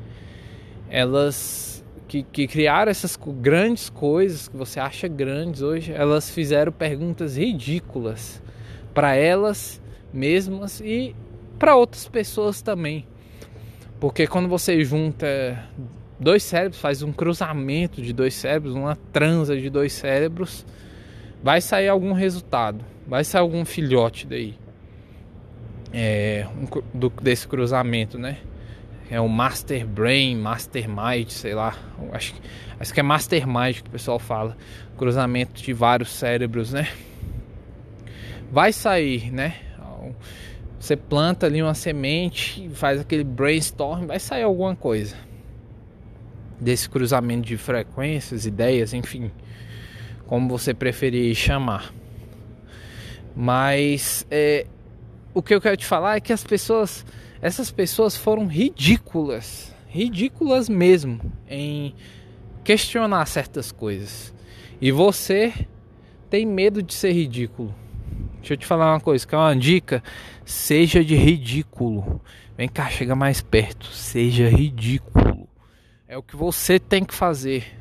elas 0.88 1.67
que, 2.08 2.22
que 2.22 2.48
criaram 2.48 2.90
essas 2.90 3.18
grandes 3.40 3.90
coisas 3.90 4.48
que 4.48 4.56
você 4.56 4.80
acha 4.80 5.06
grandes 5.06 5.60
hoje, 5.60 5.92
elas 5.92 6.30
fizeram 6.30 6.72
perguntas 6.72 7.36
ridículas 7.36 8.42
para 8.94 9.14
elas 9.14 9.80
mesmas 10.12 10.80
e 10.80 11.14
para 11.58 11.76
outras 11.76 12.08
pessoas 12.08 12.62
também. 12.62 13.06
Porque 14.00 14.26
quando 14.26 14.48
você 14.48 14.82
junta 14.82 15.62
dois 16.18 16.42
cérebros, 16.42 16.80
faz 16.80 17.02
um 17.02 17.12
cruzamento 17.12 18.00
de 18.00 18.12
dois 18.12 18.34
cérebros, 18.34 18.74
uma 18.74 18.96
transa 19.12 19.54
de 19.54 19.68
dois 19.68 19.92
cérebros, 19.92 20.64
vai 21.42 21.60
sair 21.60 21.88
algum 21.88 22.12
resultado, 22.12 22.82
vai 23.06 23.22
sair 23.22 23.42
algum 23.42 23.64
filhote 23.64 24.26
daí. 24.26 24.54
É, 25.92 26.46
um, 26.56 26.98
do, 26.98 27.10
desse 27.10 27.46
cruzamento, 27.46 28.18
né? 28.18 28.38
É 29.10 29.20
o 29.20 29.28
Master 29.28 29.86
Brain, 29.86 30.36
Mastermind, 30.36 31.30
sei 31.30 31.54
lá. 31.54 31.76
Acho, 32.12 32.34
acho 32.78 32.94
que 32.94 33.00
é 33.00 33.02
Mastermind 33.02 33.80
que 33.80 33.88
o 33.88 33.92
pessoal 33.92 34.18
fala. 34.18 34.56
Cruzamento 34.96 35.62
de 35.62 35.72
vários 35.72 36.10
cérebros, 36.10 36.72
né? 36.72 36.88
Vai 38.50 38.72
sair, 38.72 39.30
né? 39.32 39.56
Você 40.78 40.96
planta 40.96 41.46
ali 41.46 41.62
uma 41.62 41.74
semente, 41.74 42.68
faz 42.72 43.00
aquele 43.00 43.24
brainstorm, 43.24 44.06
vai 44.06 44.18
sair 44.18 44.42
alguma 44.42 44.76
coisa 44.76 45.16
desse 46.60 46.88
cruzamento 46.88 47.46
de 47.46 47.56
frequências, 47.56 48.46
ideias, 48.46 48.92
enfim 48.92 49.30
como 50.28 50.46
você 50.46 50.74
preferir 50.74 51.34
chamar. 51.34 51.92
Mas 53.34 54.26
é, 54.30 54.66
o 55.32 55.42
que 55.42 55.54
eu 55.54 55.60
quero 55.60 55.76
te 55.76 55.86
falar 55.86 56.16
é 56.16 56.20
que 56.20 56.32
as 56.32 56.44
pessoas, 56.44 57.04
essas 57.40 57.70
pessoas 57.70 58.16
foram 58.16 58.46
ridículas, 58.46 59.74
ridículas 59.88 60.68
mesmo 60.68 61.20
em 61.48 61.94
questionar 62.64 63.24
certas 63.26 63.70
coisas. 63.70 64.34
E 64.80 64.90
você 64.90 65.52
tem 66.28 66.44
medo 66.44 66.82
de 66.82 66.94
ser 66.94 67.12
ridículo. 67.12 67.74
Deixa 68.38 68.54
eu 68.54 68.56
te 68.56 68.66
falar 68.66 68.92
uma 68.92 69.00
coisa, 69.00 69.26
que 69.26 69.34
é 69.34 69.38
uma 69.38 69.54
dica, 69.56 70.02
seja 70.44 71.04
de 71.04 71.14
ridículo. 71.16 72.20
Vem 72.56 72.68
cá, 72.68 72.88
chega 72.88 73.14
mais 73.14 73.40
perto, 73.40 73.86
seja 73.86 74.48
ridículo. 74.48 75.48
É 76.06 76.16
o 76.16 76.22
que 76.22 76.36
você 76.36 76.78
tem 76.78 77.04
que 77.04 77.14
fazer 77.14 77.78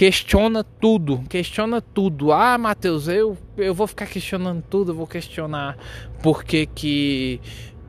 questiona 0.00 0.64
tudo, 0.64 1.22
questiona 1.28 1.78
tudo. 1.78 2.32
Ah, 2.32 2.56
Matheus, 2.56 3.06
eu, 3.06 3.36
eu 3.58 3.74
vou 3.74 3.86
ficar 3.86 4.06
questionando 4.06 4.62
tudo, 4.62 4.92
eu 4.92 4.96
vou 4.96 5.06
questionar 5.06 5.76
por 6.22 6.42
que 6.42 6.64
que, 6.64 7.38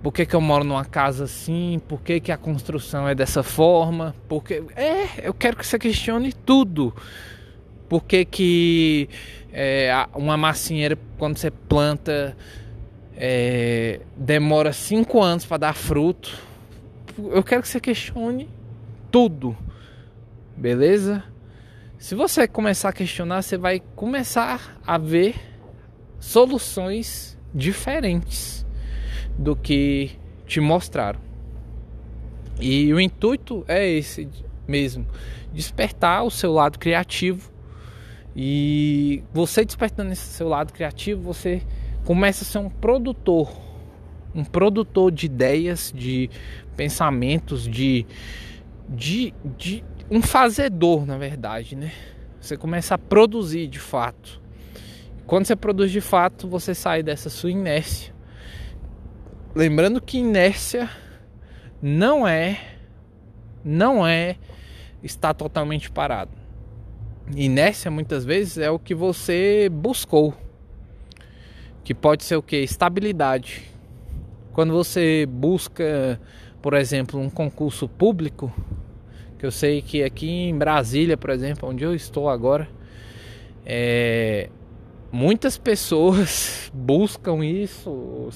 por 0.01 0.11
que 0.11 0.25
que 0.25 0.35
eu 0.35 0.41
moro 0.41 0.63
numa 0.63 0.83
casa 0.83 1.25
assim, 1.25 1.79
por 1.87 2.01
que 2.01 2.19
que 2.19 2.31
a 2.31 2.37
construção 2.37 3.07
é 3.07 3.13
dessa 3.13 3.43
forma, 3.43 4.15
porque 4.27 4.63
é, 4.75 5.27
eu 5.27 5.33
quero 5.33 5.57
que 5.57 5.65
você 5.65 5.77
questione 5.77 6.33
tudo. 6.33 6.93
Por 7.87 8.03
que 8.05 8.25
que 8.25 9.09
é, 9.51 9.91
uma 10.15 10.37
massinheira 10.37 10.97
quando 11.17 11.37
você 11.37 11.51
planta 11.51 12.35
é, 13.15 13.99
demora 14.15 14.73
cinco 14.73 15.21
anos 15.21 15.45
para 15.45 15.57
dar 15.57 15.73
fruto? 15.73 16.39
Eu 17.17 17.43
quero 17.43 17.61
que 17.61 17.67
você 17.67 17.79
questione 17.79 18.49
tudo, 19.11 19.55
beleza? 20.57 21.23
Se 21.99 22.15
você 22.15 22.47
começar 22.47 22.89
a 22.89 22.93
questionar, 22.93 23.43
você 23.43 23.57
vai 23.57 23.81
começar 23.95 24.79
a 24.87 24.97
ver 24.97 25.35
soluções 26.19 27.37
diferentes 27.53 28.60
do 29.37 29.55
que 29.55 30.11
te 30.45 30.59
mostraram. 30.59 31.19
E 32.59 32.93
o 32.93 32.99
intuito 32.99 33.65
é 33.67 33.87
esse 33.89 34.29
mesmo. 34.67 35.05
Despertar 35.53 36.23
o 36.23 36.29
seu 36.29 36.53
lado 36.53 36.77
criativo. 36.77 37.51
E 38.35 39.23
você 39.33 39.65
despertando 39.65 40.11
esse 40.11 40.25
seu 40.25 40.47
lado 40.47 40.71
criativo, 40.71 41.21
você 41.21 41.61
começa 42.05 42.43
a 42.43 42.47
ser 42.47 42.59
um 42.59 42.69
produtor. 42.69 43.51
Um 44.33 44.45
produtor 44.45 45.11
de 45.11 45.25
ideias, 45.25 45.91
de 45.93 46.29
pensamentos, 46.77 47.67
de, 47.67 48.05
de, 48.87 49.33
de 49.57 49.83
um 50.09 50.21
fazedor, 50.21 51.05
na 51.05 51.17
verdade, 51.17 51.75
né? 51.75 51.91
Você 52.39 52.55
começa 52.55 52.95
a 52.95 52.97
produzir 52.97 53.67
de 53.67 53.79
fato. 53.79 54.41
Quando 55.27 55.45
você 55.45 55.55
produz 55.55 55.91
de 55.91 56.01
fato, 56.01 56.47
você 56.47 56.73
sai 56.73 57.03
dessa 57.03 57.29
sua 57.29 57.51
inércia. 57.51 58.13
Lembrando 59.53 59.99
que 59.99 60.17
inércia 60.17 60.89
não 61.81 62.25
é 62.25 62.57
não 63.65 64.07
é 64.07 64.37
estar 65.03 65.33
totalmente 65.33 65.91
parado. 65.91 66.31
Inércia 67.35 67.91
muitas 67.91 68.23
vezes 68.23 68.57
é 68.57 68.71
o 68.71 68.79
que 68.79 68.95
você 68.95 69.69
buscou. 69.69 70.33
Que 71.83 71.93
pode 71.93 72.23
ser 72.23 72.37
o 72.37 72.41
que? 72.41 72.55
Estabilidade. 72.57 73.63
Quando 74.53 74.71
você 74.71 75.25
busca, 75.25 76.19
por 76.61 76.73
exemplo, 76.73 77.19
um 77.19 77.29
concurso 77.29 77.89
público, 77.89 78.53
que 79.37 79.45
eu 79.45 79.51
sei 79.51 79.81
que 79.81 80.01
aqui 80.01 80.29
em 80.29 80.57
Brasília, 80.57 81.17
por 81.17 81.29
exemplo, 81.29 81.67
onde 81.67 81.83
eu 81.83 81.93
estou 81.93 82.29
agora, 82.29 82.69
é, 83.65 84.49
muitas 85.11 85.57
pessoas 85.57 86.71
buscam 86.73 87.43
isso, 87.45 88.29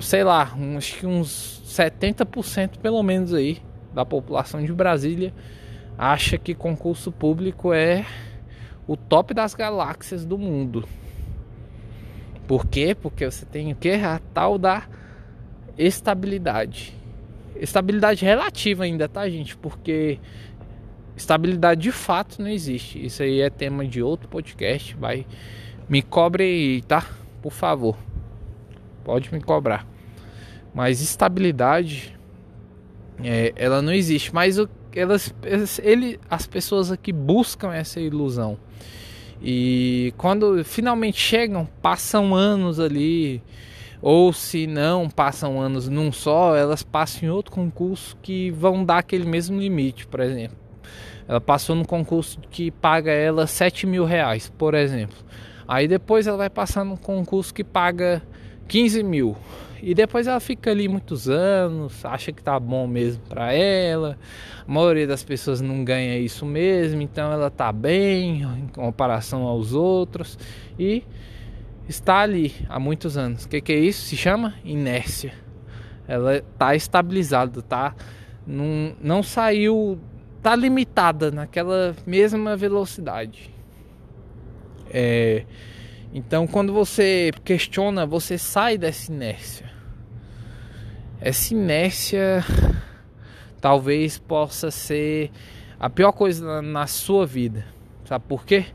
sei 0.00 0.24
lá, 0.24 0.52
acho 0.76 0.98
que 0.98 1.06
uns 1.06 1.62
70% 1.66 2.78
pelo 2.78 3.02
menos 3.02 3.34
aí 3.34 3.58
da 3.92 4.04
população 4.04 4.64
de 4.64 4.72
Brasília 4.72 5.32
acha 5.98 6.38
que 6.38 6.54
concurso 6.54 7.12
público 7.12 7.72
é 7.72 8.06
o 8.86 8.96
top 8.96 9.34
das 9.34 9.54
galáxias 9.54 10.24
do 10.24 10.38
mundo. 10.38 10.88
Por 12.46 12.66
quê? 12.66 12.96
Porque 13.00 13.24
você 13.24 13.44
tem 13.46 13.72
o 13.72 13.76
que? 13.76 13.90
A 13.90 14.20
tal 14.34 14.58
da 14.58 14.84
estabilidade. 15.78 16.92
Estabilidade 17.54 18.24
relativa 18.24 18.84
ainda, 18.84 19.08
tá, 19.08 19.28
gente? 19.28 19.56
Porque 19.56 20.18
estabilidade 21.16 21.82
de 21.82 21.92
fato 21.92 22.42
não 22.42 22.48
existe. 22.48 23.04
Isso 23.04 23.22
aí 23.22 23.40
é 23.40 23.50
tema 23.50 23.86
de 23.86 24.02
outro 24.02 24.28
podcast. 24.28 24.96
Vai. 24.96 25.26
Me 25.88 26.02
cobre 26.02 26.42
aí, 26.42 26.82
tá? 26.82 27.06
Por 27.40 27.52
favor. 27.52 27.96
Pode 29.04 29.32
me 29.32 29.40
cobrar. 29.40 29.86
Mas 30.74 31.00
estabilidade. 31.00 32.18
É, 33.22 33.52
ela 33.56 33.82
não 33.82 33.92
existe. 33.92 34.34
Mas 34.34 34.58
o, 34.58 34.68
elas, 34.94 35.34
ele, 35.82 36.18
as 36.28 36.46
pessoas 36.46 36.90
aqui 36.90 37.12
buscam 37.12 37.72
essa 37.72 38.00
ilusão. 38.00 38.58
E 39.42 40.12
quando 40.18 40.62
finalmente 40.64 41.18
chegam, 41.18 41.66
passam 41.80 42.34
anos 42.34 42.78
ali 42.78 43.42
ou 44.02 44.32
se 44.32 44.66
não 44.66 45.08
passam 45.08 45.60
anos 45.60 45.88
num 45.88 46.10
só, 46.10 46.56
elas 46.56 46.82
passam 46.82 47.28
em 47.28 47.30
outro 47.30 47.52
concurso 47.52 48.16
que 48.22 48.50
vão 48.50 48.84
dar 48.84 48.98
aquele 48.98 49.26
mesmo 49.26 49.60
limite, 49.60 50.06
por 50.06 50.20
exemplo. 50.20 50.56
Ela 51.28 51.40
passou 51.40 51.76
no 51.76 51.86
concurso 51.86 52.38
que 52.50 52.70
paga 52.70 53.12
ela 53.12 53.46
7 53.46 53.86
mil 53.86 54.04
reais, 54.04 54.52
por 54.56 54.74
exemplo. 54.74 55.16
Aí 55.68 55.86
depois 55.86 56.26
ela 56.26 56.36
vai 56.36 56.50
passar 56.50 56.84
num 56.84 56.96
concurso 56.96 57.54
que 57.54 57.62
paga 57.62 58.22
15 58.70 59.02
mil. 59.02 59.36
E 59.82 59.94
depois 59.94 60.28
ela 60.28 60.38
fica 60.38 60.70
ali 60.70 60.86
muitos 60.86 61.28
anos, 61.28 62.04
acha 62.04 62.30
que 62.30 62.40
tá 62.40 62.60
bom 62.60 62.86
mesmo 62.86 63.20
para 63.28 63.52
ela. 63.52 64.16
A 64.66 64.70
maioria 64.70 65.06
das 65.06 65.24
pessoas 65.24 65.60
não 65.60 65.82
ganha 65.82 66.18
isso 66.18 66.46
mesmo, 66.46 67.02
então 67.02 67.32
ela 67.32 67.50
tá 67.50 67.72
bem 67.72 68.42
em 68.42 68.68
comparação 68.68 69.42
aos 69.42 69.72
outros. 69.72 70.38
E 70.78 71.02
está 71.88 72.20
ali 72.20 72.54
há 72.68 72.78
muitos 72.78 73.16
anos. 73.16 73.44
O 73.44 73.48
que, 73.48 73.60
que, 73.60 73.72
é 73.72 73.78
isso? 73.78 74.02
Se 74.06 74.16
chama 74.16 74.54
inércia. 74.64 75.32
Ela 76.06 76.36
está 76.36 76.74
estabilizada, 76.76 77.60
tá? 77.62 77.96
Não, 78.46 78.94
não 79.02 79.22
saiu, 79.22 79.98
tá 80.40 80.54
limitada 80.54 81.32
naquela 81.32 81.96
mesma 82.06 82.56
velocidade. 82.56 83.50
É, 84.92 85.44
então, 86.12 86.46
quando 86.46 86.72
você 86.72 87.30
questiona, 87.44 88.04
você 88.04 88.36
sai 88.36 88.76
dessa 88.76 89.12
inércia. 89.12 89.70
Essa 91.20 91.54
inércia 91.54 92.44
talvez 93.60 94.18
possa 94.18 94.70
ser 94.72 95.30
a 95.78 95.88
pior 95.88 96.12
coisa 96.12 96.60
na, 96.60 96.86
sua 96.88 97.24
vida. 97.26 97.64
Sabe 98.04 98.24
por 98.26 98.44
quê? 98.44 98.66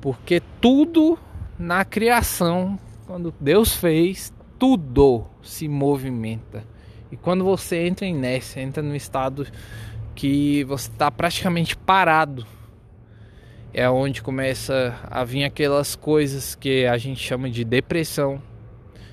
Porque 0.00 0.42
tudo 0.60 1.16
na 1.58 1.84
criação, 1.84 2.78
quando 3.06 3.32
Deus 3.38 3.76
fez, 3.76 4.32
tudo 4.58 5.26
se 5.42 5.68
movimenta. 5.68 6.64
E 7.12 7.16
quando 7.16 7.44
você 7.44 7.86
entra 7.86 8.04
em 8.04 8.16
inércia, 8.16 8.60
entra 8.60 8.82
no 8.82 8.96
estado 8.96 9.46
que 10.14 10.64
você 10.64 10.90
está 10.90 11.08
praticamente 11.08 11.76
parado, 11.76 12.44
é 13.78 13.88
onde 13.88 14.20
começa 14.20 14.98
a 15.08 15.22
vir 15.22 15.44
aquelas 15.44 15.94
coisas 15.94 16.56
que 16.56 16.84
a 16.84 16.98
gente 16.98 17.22
chama 17.22 17.48
de 17.48 17.62
depressão, 17.62 18.42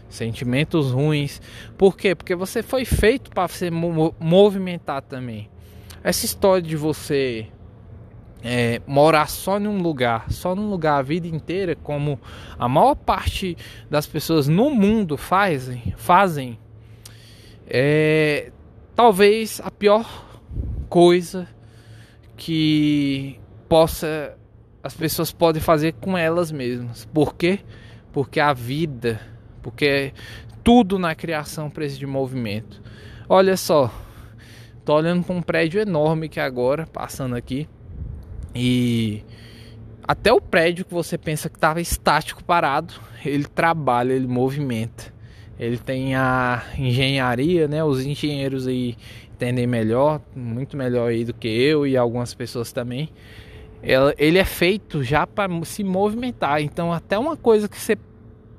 sentimentos 0.10 0.90
ruins. 0.90 1.40
Por 1.78 1.96
quê? 1.96 2.16
Porque 2.16 2.34
você 2.34 2.64
foi 2.64 2.84
feito 2.84 3.30
para 3.30 3.48
se 3.48 3.70
movimentar 3.70 5.04
também. 5.04 5.52
Essa 6.04 6.26
história 6.26 6.64
de 6.64 6.76
você 6.76 7.46
é, 8.44 8.82
morar 8.88 9.30
só 9.30 9.60
num 9.60 9.80
lugar, 9.84 10.32
só 10.32 10.56
num 10.56 10.68
lugar 10.68 10.98
a 10.98 11.04
vida 11.04 11.28
inteira, 11.28 11.76
como 11.76 12.20
a 12.58 12.68
maior 12.68 12.96
parte 12.96 13.56
das 13.88 14.08
pessoas 14.08 14.48
no 14.48 14.72
mundo 14.72 15.16
fazem, 15.16 15.94
fazem 15.96 16.58
é 17.68 18.52
talvez 18.96 19.62
a 19.64 19.70
pior 19.70 20.26
coisa 20.90 21.48
que 22.36 23.40
possa 23.70 24.36
as 24.86 24.94
pessoas 24.94 25.32
podem 25.32 25.60
fazer 25.60 25.94
com 25.94 26.16
elas 26.16 26.52
mesmas. 26.52 27.06
Por 27.06 27.34
quê? 27.34 27.58
Porque 28.14 28.40
a 28.40 28.54
vida, 28.54 29.20
porque 29.64 30.14
tudo 30.64 31.00
na 31.00 31.16
criação 31.16 31.72
precisa 31.72 32.02
de 32.02 32.06
movimento. 32.06 32.84
Olha 33.28 33.58
só, 33.58 33.92
tô 34.86 34.94
olhando 34.94 35.24
para 35.24 35.34
um 35.34 35.42
prédio 35.42 35.82
enorme 35.82 36.30
que 36.30 36.40
agora 36.40 36.86
passando 36.86 37.36
aqui 37.36 37.68
e 38.54 39.24
até 40.08 40.32
o 40.32 40.40
prédio 40.40 40.86
que 40.86 40.94
você 40.94 41.18
pensa 41.18 41.50
que 41.50 41.58
estava 41.58 41.82
estático, 41.82 42.44
parado, 42.44 42.94
ele 43.26 43.46
trabalha, 43.46 44.14
ele 44.14 44.28
movimenta. 44.28 45.12
Ele 45.58 45.80
tem 45.80 46.14
a 46.14 46.64
engenharia, 46.78 47.68
né? 47.68 47.84
Os 47.84 48.06
engenheiros 48.06 48.68
aí 48.68 48.96
entendem 49.34 49.66
melhor, 49.66 50.22
muito 50.36 50.78
melhor 50.78 51.10
aí 51.10 51.26
do 51.26 51.34
que 51.34 51.48
eu 51.48 51.88
e 51.88 51.98
algumas 51.98 52.36
pessoas 52.36 52.72
também. 52.72 53.10
Ele 54.18 54.38
é 54.38 54.46
feito 54.46 55.04
já 55.04 55.28
para 55.28 55.50
se 55.64 55.84
movimentar. 55.84 56.62
Então, 56.62 56.92
até 56.92 57.18
uma 57.18 57.38
coisa 57.38 57.68
que 57.70 57.80
você 57.80 57.98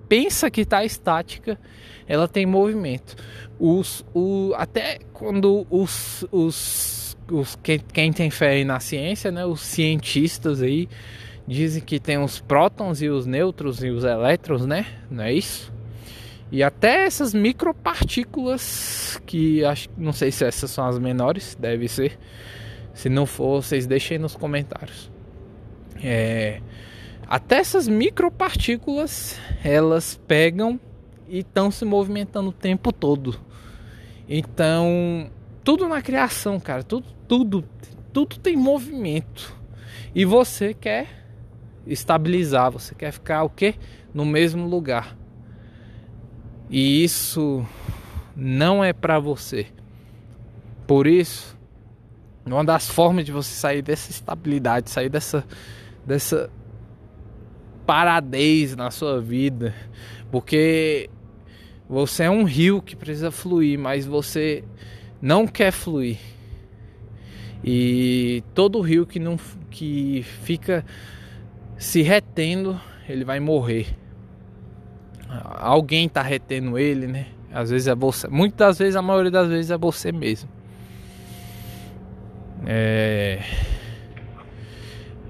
pensa 0.08 0.50
que 0.50 0.60
está 0.60 0.84
estática, 0.84 1.58
ela 2.06 2.28
tem 2.28 2.46
movimento. 2.46 3.16
Os, 3.58 4.04
o, 4.14 4.52
até 4.54 4.98
quando 5.12 5.66
os, 5.68 6.24
os 6.30 7.06
os, 7.30 7.56
quem, 7.62 7.78
quem 7.78 8.12
tem 8.12 8.30
fé 8.30 8.62
na 8.64 8.80
ciência, 8.80 9.30
né, 9.30 9.44
os 9.44 9.60
cientistas 9.60 10.62
aí 10.62 10.88
dizem 11.46 11.82
que 11.82 11.98
tem 12.00 12.18
os 12.18 12.40
prótons 12.40 13.02
e 13.02 13.08
os 13.08 13.26
nêutrons 13.26 13.82
e 13.82 13.90
os 13.90 14.04
elétrons, 14.04 14.66
né? 14.66 14.86
Não 15.10 15.24
é 15.24 15.32
isso? 15.32 15.72
E 16.50 16.62
até 16.62 17.04
essas 17.04 17.34
micropartículas 17.34 19.20
que 19.26 19.64
acho, 19.64 19.88
não 19.96 20.12
sei 20.12 20.30
se 20.30 20.44
essas 20.44 20.70
são 20.70 20.86
as 20.86 20.98
menores, 20.98 21.56
deve 21.58 21.88
ser. 21.88 22.18
Se 22.94 23.08
não 23.08 23.26
for, 23.26 23.62
vocês 23.62 23.86
deixem 23.86 24.18
nos 24.18 24.34
comentários. 24.34 25.10
É, 26.02 26.60
até 27.26 27.56
essas 27.56 27.88
micropartículas, 27.88 29.38
elas 29.64 30.20
pegam 30.26 30.80
e 31.28 31.38
estão 31.38 31.70
se 31.70 31.84
movimentando 31.84 32.50
o 32.50 32.52
tempo 32.52 32.92
todo. 32.92 33.38
Então, 34.28 35.30
tudo 35.64 35.88
na 35.88 36.00
criação, 36.02 36.58
cara, 36.60 36.82
tudo 36.82 37.16
tudo, 37.26 37.64
tudo 38.12 38.38
tem 38.38 38.56
movimento. 38.56 39.54
E 40.14 40.24
você 40.24 40.72
quer 40.72 41.26
estabilizar, 41.86 42.70
você 42.70 42.94
quer 42.94 43.12
ficar 43.12 43.42
o 43.42 43.50
quê? 43.50 43.74
No 44.14 44.24
mesmo 44.24 44.66
lugar. 44.66 45.16
E 46.70 47.04
isso 47.04 47.64
não 48.34 48.82
é 48.82 48.92
para 48.92 49.18
você. 49.18 49.66
Por 50.86 51.06
isso, 51.06 51.56
uma 52.44 52.64
das 52.64 52.88
formas 52.88 53.24
de 53.24 53.32
você 53.32 53.52
sair 53.52 53.82
dessa 53.82 54.10
estabilidade, 54.10 54.90
sair 54.90 55.08
dessa 55.08 55.44
dessa 56.06 56.50
paradez 57.84 58.76
na 58.76 58.90
sua 58.90 59.20
vida, 59.20 59.74
porque 60.30 61.10
você 61.88 62.24
é 62.24 62.30
um 62.30 62.44
rio 62.44 62.82
que 62.82 62.96
precisa 62.96 63.30
fluir, 63.30 63.78
mas 63.78 64.06
você 64.06 64.64
não 65.20 65.46
quer 65.46 65.70
fluir. 65.70 66.18
E 67.64 68.42
todo 68.54 68.80
rio 68.80 69.06
que 69.06 69.18
não 69.18 69.36
que 69.70 70.24
fica 70.42 70.84
se 71.76 72.02
retendo, 72.02 72.80
ele 73.08 73.24
vai 73.24 73.40
morrer. 73.40 73.86
Alguém 75.28 76.06
está 76.06 76.22
retendo 76.22 76.78
ele, 76.78 77.06
né? 77.06 77.26
Às 77.52 77.70
vezes 77.70 77.88
é 77.88 77.94
você, 77.94 78.28
muitas 78.28 78.78
vezes, 78.78 78.96
a 78.96 79.02
maioria 79.02 79.30
das 79.30 79.48
vezes 79.48 79.70
é 79.70 79.78
você 79.78 80.12
mesmo. 80.12 80.48
É... 82.66 83.40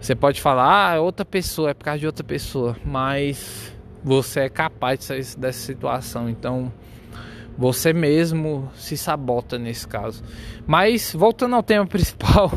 Você 0.06 0.14
pode 0.14 0.40
falar, 0.40 0.92
ah, 0.92 0.94
é 0.94 1.00
outra 1.00 1.24
pessoa, 1.24 1.70
é 1.70 1.74
por 1.74 1.82
causa 1.82 1.98
de 1.98 2.06
outra 2.06 2.22
pessoa, 2.22 2.76
mas 2.84 3.76
você 4.04 4.42
é 4.42 4.48
capaz 4.48 5.00
de 5.00 5.04
sair 5.04 5.36
dessa 5.36 5.58
situação. 5.58 6.30
Então, 6.30 6.72
você 7.58 7.92
mesmo 7.92 8.70
se 8.76 8.96
sabota 8.96 9.58
nesse 9.58 9.88
caso. 9.88 10.22
Mas 10.64 11.12
voltando 11.12 11.56
ao 11.56 11.62
tema 11.64 11.84
principal, 11.90 12.52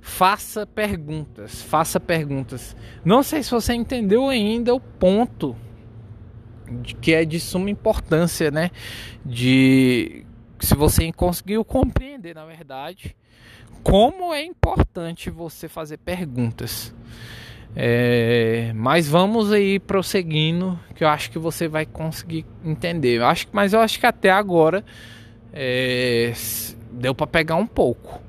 faça 0.00 0.66
perguntas, 0.66 1.62
faça 1.62 2.00
perguntas. 2.00 2.76
Não 3.04 3.22
sei 3.22 3.44
se 3.44 3.52
você 3.52 3.74
entendeu 3.74 4.28
ainda 4.28 4.74
o 4.74 4.80
ponto 4.80 5.54
que 7.00 7.14
é 7.14 7.24
de 7.24 7.38
suma 7.38 7.70
importância, 7.70 8.50
né? 8.50 8.72
De 9.24 10.26
se 10.58 10.74
você 10.74 11.12
conseguiu 11.12 11.64
compreender, 11.64 12.34
na 12.34 12.44
verdade, 12.44 13.14
como 13.82 14.32
é 14.32 14.42
importante 14.42 15.30
você 15.30 15.68
fazer 15.68 15.98
perguntas. 15.98 16.94
É, 17.76 18.72
mas 18.74 19.08
vamos 19.08 19.52
aí 19.52 19.78
prosseguindo, 19.78 20.78
que 20.94 21.04
eu 21.04 21.08
acho 21.08 21.30
que 21.30 21.38
você 21.38 21.68
vai 21.68 21.86
conseguir 21.86 22.44
entender. 22.64 23.18
Eu 23.18 23.26
acho, 23.26 23.46
mas 23.52 23.72
eu 23.72 23.80
acho 23.80 24.00
que 24.00 24.06
até 24.06 24.30
agora 24.30 24.84
é, 25.52 26.32
deu 26.90 27.14
para 27.14 27.26
pegar 27.26 27.56
um 27.56 27.66
pouco. 27.66 28.20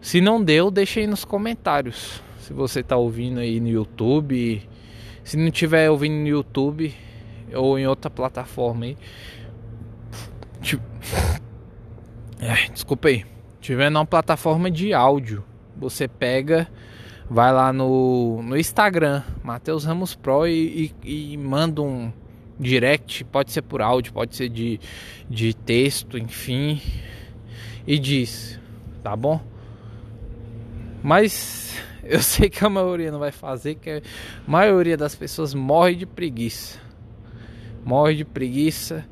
Se 0.00 0.20
não 0.20 0.42
deu, 0.42 0.70
deixa 0.70 1.00
aí 1.00 1.06
nos 1.06 1.24
comentários. 1.24 2.22
Se 2.40 2.52
você 2.52 2.80
está 2.80 2.96
ouvindo 2.96 3.40
aí 3.40 3.60
no 3.60 3.68
YouTube, 3.68 4.66
se 5.24 5.36
não 5.36 5.50
tiver 5.50 5.90
ouvindo 5.90 6.14
no 6.14 6.28
YouTube 6.28 6.94
ou 7.52 7.78
em 7.78 7.86
outra 7.86 8.08
plataforma 8.08 8.84
aí, 8.84 8.96
tipo, 10.62 10.84
é, 12.38 12.70
desculpa 12.70 13.08
aí, 13.08 13.24
tiver 13.66 13.90
numa 13.90 14.06
plataforma 14.06 14.70
de 14.70 14.94
áudio, 14.94 15.44
você 15.76 16.06
pega 16.06 16.68
vai 17.28 17.52
lá 17.52 17.72
no, 17.72 18.40
no 18.42 18.56
Instagram, 18.56 19.24
Matheus 19.42 19.84
Ramos 19.84 20.14
Pro, 20.14 20.46
e, 20.46 20.94
e, 21.02 21.32
e, 21.32 21.36
manda 21.36 21.82
um 21.82 22.12
direct, 22.60 23.24
pode 23.24 23.50
ser 23.50 23.62
por 23.62 23.82
áudio, 23.82 24.12
pode 24.12 24.36
ser 24.36 24.48
de, 24.48 24.78
de 25.28 25.52
texto, 25.52 26.16
enfim, 26.16 26.80
e 27.84 27.98
diz, 27.98 28.60
tá 29.02 29.16
bom? 29.16 29.40
Mas 31.02 31.74
eu 32.04 32.22
sei 32.22 32.48
que 32.48 32.64
a 32.64 32.70
maioria 32.70 33.10
não 33.10 33.18
vai 33.18 33.32
fazer, 33.32 33.74
que 33.74 33.90
a 33.90 34.02
maioria 34.46 34.96
das 34.96 35.16
pessoas 35.16 35.52
morre 35.52 35.96
de 35.96 36.06
preguiça. 36.06 36.78
Morre 37.84 38.14
de 38.14 38.24
preguiça. 38.24 39.04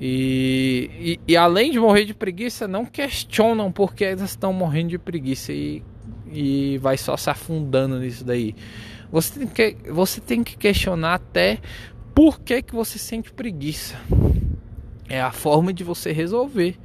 E, 0.00 0.90
e, 0.98 1.32
e, 1.32 1.36
além 1.36 1.70
de 1.70 1.78
morrer 1.78 2.06
de 2.06 2.14
preguiça, 2.14 2.66
não 2.66 2.86
questionam 2.86 3.70
porque 3.70 4.04
elas 4.04 4.30
estão 4.30 4.50
morrendo 4.50 4.88
de 4.88 4.98
preguiça. 4.98 5.52
E 5.52 5.82
e 6.32 6.78
vai 6.78 6.96
só 6.96 7.16
se 7.16 7.28
afundando 7.28 7.98
nisso 7.98 8.24
daí. 8.24 8.54
Você 9.10 9.40
tem 9.40 9.48
que, 9.48 9.90
você 9.90 10.20
tem 10.20 10.44
que 10.44 10.56
questionar 10.56 11.14
até 11.14 11.58
por 12.14 12.40
que, 12.40 12.62
que 12.62 12.74
você 12.74 12.98
sente 12.98 13.32
preguiça. 13.32 13.96
É 15.08 15.20
a 15.20 15.32
forma 15.32 15.72
de 15.72 15.82
você 15.82 16.12
resolver 16.12 16.76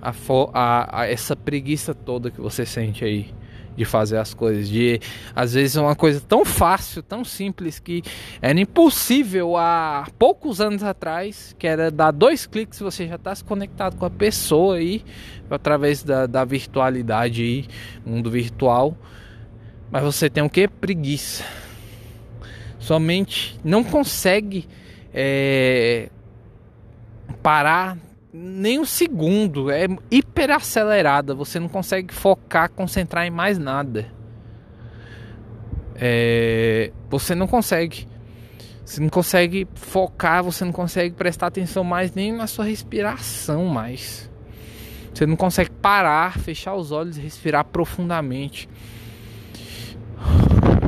a, 0.00 0.12
a, 0.52 1.00
a 1.00 1.06
essa 1.06 1.34
preguiça 1.34 1.92
toda 1.92 2.30
que 2.30 2.40
você 2.40 2.64
sente 2.64 3.04
aí 3.04 3.34
de 3.78 3.84
fazer 3.84 4.18
as 4.18 4.34
coisas. 4.34 4.68
De 4.68 5.00
às 5.34 5.54
vezes 5.54 5.76
é 5.76 5.80
uma 5.80 5.94
coisa 5.94 6.20
tão 6.20 6.44
fácil, 6.44 7.00
tão 7.00 7.24
simples 7.24 7.78
que 7.78 8.02
era 8.42 8.58
impossível 8.58 9.56
há 9.56 10.08
poucos 10.18 10.60
anos 10.60 10.82
atrás, 10.82 11.54
que 11.56 11.66
era 11.66 11.90
dar 11.90 12.10
dois 12.10 12.44
cliques 12.44 12.80
você 12.80 13.06
já 13.06 13.14
está 13.14 13.32
se 13.32 13.44
conectado 13.44 13.96
com 13.96 14.04
a 14.04 14.10
pessoa 14.10 14.76
aí 14.76 15.04
através 15.48 16.02
da, 16.02 16.26
da 16.26 16.44
virtualidade 16.44 17.40
aí, 17.40 17.66
mundo 18.04 18.28
virtual. 18.30 18.96
Mas 19.90 20.02
você 20.02 20.28
tem 20.28 20.42
o 20.42 20.50
que? 20.50 20.66
Preguiça. 20.66 21.44
Somente 22.80 23.58
não 23.64 23.84
consegue 23.84 24.66
é, 25.14 26.10
parar 27.42 27.96
nem 28.40 28.78
um 28.78 28.84
segundo, 28.84 29.68
é 29.68 29.88
hiper 30.10 30.52
acelerada, 30.52 31.34
você 31.34 31.58
não 31.58 31.68
consegue 31.68 32.14
focar, 32.14 32.70
concentrar 32.70 33.26
em 33.26 33.30
mais 33.30 33.58
nada. 33.58 34.06
É, 35.96 36.92
você 37.10 37.34
não 37.34 37.48
consegue. 37.48 38.06
Você 38.84 39.00
não 39.00 39.08
consegue 39.08 39.66
focar, 39.74 40.42
você 40.44 40.64
não 40.64 40.72
consegue 40.72 41.14
prestar 41.14 41.48
atenção 41.48 41.82
mais 41.82 42.14
nem 42.14 42.32
na 42.32 42.46
sua 42.46 42.64
respiração 42.64 43.66
mais. 43.66 44.30
Você 45.12 45.26
não 45.26 45.36
consegue 45.36 45.70
parar, 45.70 46.38
fechar 46.38 46.74
os 46.74 46.92
olhos 46.92 47.18
e 47.18 47.20
respirar 47.20 47.64
profundamente. 47.64 48.68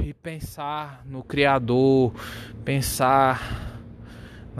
E 0.05 0.15
pensar 0.15 1.03
no 1.05 1.25
Criador, 1.25 2.15
pensar 2.65 3.80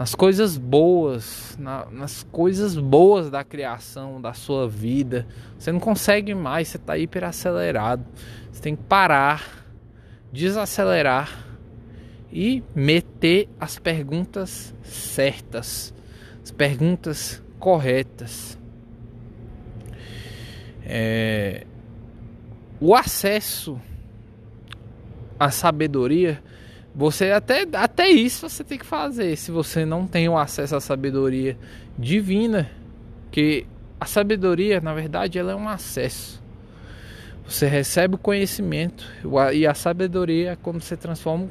nas 0.01 0.15
coisas 0.15 0.57
boas, 0.57 1.55
na, 1.59 1.85
nas 1.91 2.23
coisas 2.31 2.75
boas 2.75 3.29
da 3.29 3.43
criação, 3.43 4.19
da 4.19 4.33
sua 4.33 4.67
vida. 4.67 5.27
Você 5.59 5.71
não 5.71 5.79
consegue 5.79 6.33
mais, 6.33 6.69
você 6.69 6.77
está 6.77 6.97
hiper 6.97 7.23
acelerado. 7.23 8.03
Você 8.51 8.63
tem 8.63 8.75
que 8.75 8.81
parar, 8.81 9.63
desacelerar 10.33 11.45
e 12.33 12.63
meter 12.73 13.47
as 13.59 13.77
perguntas 13.77 14.73
certas, 14.81 15.93
as 16.43 16.49
perguntas 16.49 17.43
corretas. 17.59 18.57
É, 20.83 21.67
o 22.79 22.95
acesso 22.95 23.79
à 25.39 25.51
sabedoria 25.51 26.41
você 26.93 27.31
até, 27.31 27.65
até 27.73 28.09
isso 28.09 28.49
você 28.49 28.63
tem 28.63 28.77
que 28.77 28.85
fazer 28.85 29.35
se 29.37 29.49
você 29.51 29.85
não 29.85 30.05
tem 30.05 30.27
o 30.27 30.37
acesso 30.37 30.75
à 30.75 30.81
sabedoria 30.81 31.57
divina, 31.97 32.69
que 33.31 33.65
a 33.99 34.05
sabedoria, 34.05 34.81
na 34.81 34.93
verdade, 34.93 35.37
ela 35.37 35.51
é 35.51 35.55
um 35.55 35.69
acesso. 35.69 36.41
Você 37.47 37.67
recebe 37.67 38.15
o 38.15 38.17
conhecimento 38.17 39.05
e 39.53 39.67
a 39.67 39.73
sabedoria, 39.73 40.57
quando 40.61 40.81
você 40.81 40.95
transforma 40.97 41.47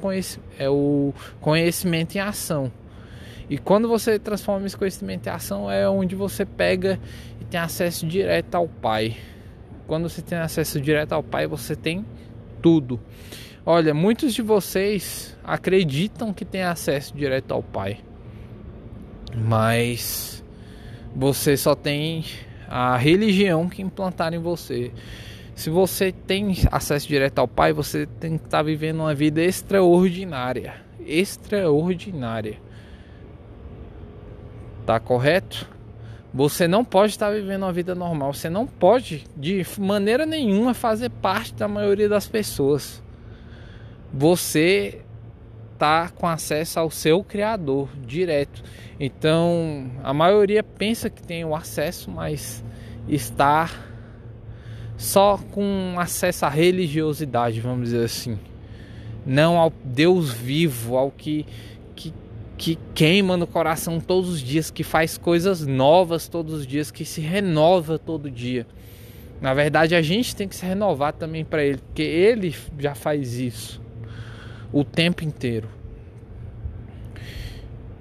é 0.57 0.69
o 0.69 1.13
conhecimento 1.39 2.15
em 2.15 2.19
ação. 2.19 2.71
E 3.49 3.57
quando 3.57 3.87
você 3.87 4.17
transforma 4.17 4.65
esse 4.65 4.77
conhecimento 4.77 5.27
em 5.27 5.29
ação, 5.29 5.69
é 5.69 5.87
onde 5.87 6.15
você 6.15 6.45
pega 6.45 6.99
e 7.39 7.45
tem 7.45 7.59
acesso 7.59 8.07
direto 8.07 8.55
ao 8.55 8.67
Pai. 8.67 9.17
Quando 9.87 10.07
você 10.07 10.21
tem 10.21 10.37
acesso 10.37 10.79
direto 10.79 11.13
ao 11.13 11.21
Pai, 11.21 11.47
você 11.47 11.75
tem 11.75 12.05
tudo. 12.61 12.99
Olha, 13.63 13.93
muitos 13.93 14.33
de 14.33 14.41
vocês 14.41 15.37
acreditam 15.43 16.33
que 16.33 16.43
tem 16.43 16.63
acesso 16.63 17.15
direto 17.15 17.51
ao 17.51 17.61
Pai, 17.61 17.99
mas 19.35 20.43
você 21.15 21.55
só 21.55 21.75
tem 21.75 22.25
a 22.67 22.97
religião 22.97 23.69
que 23.69 23.83
implantaram 23.83 24.35
em 24.37 24.39
você. 24.39 24.91
Se 25.53 25.69
você 25.69 26.11
tem 26.11 26.55
acesso 26.71 27.07
direto 27.07 27.37
ao 27.37 27.47
Pai, 27.47 27.71
você 27.71 28.07
tem 28.07 28.35
que 28.35 28.45
estar 28.45 28.57
tá 28.57 28.63
vivendo 28.63 29.01
uma 29.01 29.13
vida 29.13 29.43
extraordinária. 29.43 30.73
Extraordinária. 31.05 32.57
Tá 34.87 34.99
correto? 34.99 35.69
Você 36.33 36.67
não 36.67 36.83
pode 36.83 37.11
estar 37.11 37.27
tá 37.27 37.33
vivendo 37.33 37.61
uma 37.61 37.73
vida 37.73 37.93
normal. 37.93 38.33
Você 38.33 38.49
não 38.49 38.65
pode, 38.65 39.27
de 39.37 39.63
maneira 39.77 40.25
nenhuma, 40.25 40.73
fazer 40.73 41.11
parte 41.11 41.53
da 41.53 41.67
maioria 41.67 42.09
das 42.09 42.27
pessoas 42.27 43.03
você 44.13 45.01
tá 45.81 46.09
com 46.09 46.27
acesso 46.27 46.79
ao 46.79 46.91
seu 46.91 47.23
criador 47.23 47.89
direto. 48.05 48.63
Então, 48.99 49.89
a 50.03 50.13
maioria 50.13 50.61
pensa 50.61 51.09
que 51.09 51.23
tem 51.23 51.43
o 51.43 51.55
acesso, 51.55 52.11
mas 52.11 52.63
está 53.07 53.67
só 54.95 55.39
com 55.51 55.95
acesso 55.97 56.45
à 56.45 56.49
religiosidade, 56.49 57.59
vamos 57.59 57.85
dizer 57.85 58.05
assim. 58.05 58.37
Não 59.25 59.57
ao 59.57 59.73
Deus 59.83 60.31
vivo, 60.31 60.97
ao 60.97 61.09
que, 61.09 61.47
que, 61.95 62.13
que 62.57 62.77
queima 62.93 63.35
no 63.35 63.47
coração 63.47 63.99
todos 63.99 64.29
os 64.29 64.39
dias, 64.39 64.69
que 64.69 64.83
faz 64.83 65.17
coisas 65.17 65.65
novas 65.65 66.27
todos 66.27 66.53
os 66.53 66.67
dias, 66.67 66.91
que 66.91 67.05
se 67.05 67.21
renova 67.21 67.97
todo 67.97 68.29
dia. 68.29 68.67
Na 69.41 69.55
verdade, 69.55 69.95
a 69.95 70.01
gente 70.03 70.35
tem 70.35 70.47
que 70.47 70.55
se 70.55 70.63
renovar 70.63 71.13
também 71.13 71.43
para 71.43 71.63
Ele, 71.63 71.79
porque 71.79 72.03
Ele 72.03 72.55
já 72.77 72.93
faz 72.93 73.39
isso 73.39 73.80
o 74.71 74.83
tempo 74.83 75.23
inteiro. 75.23 75.67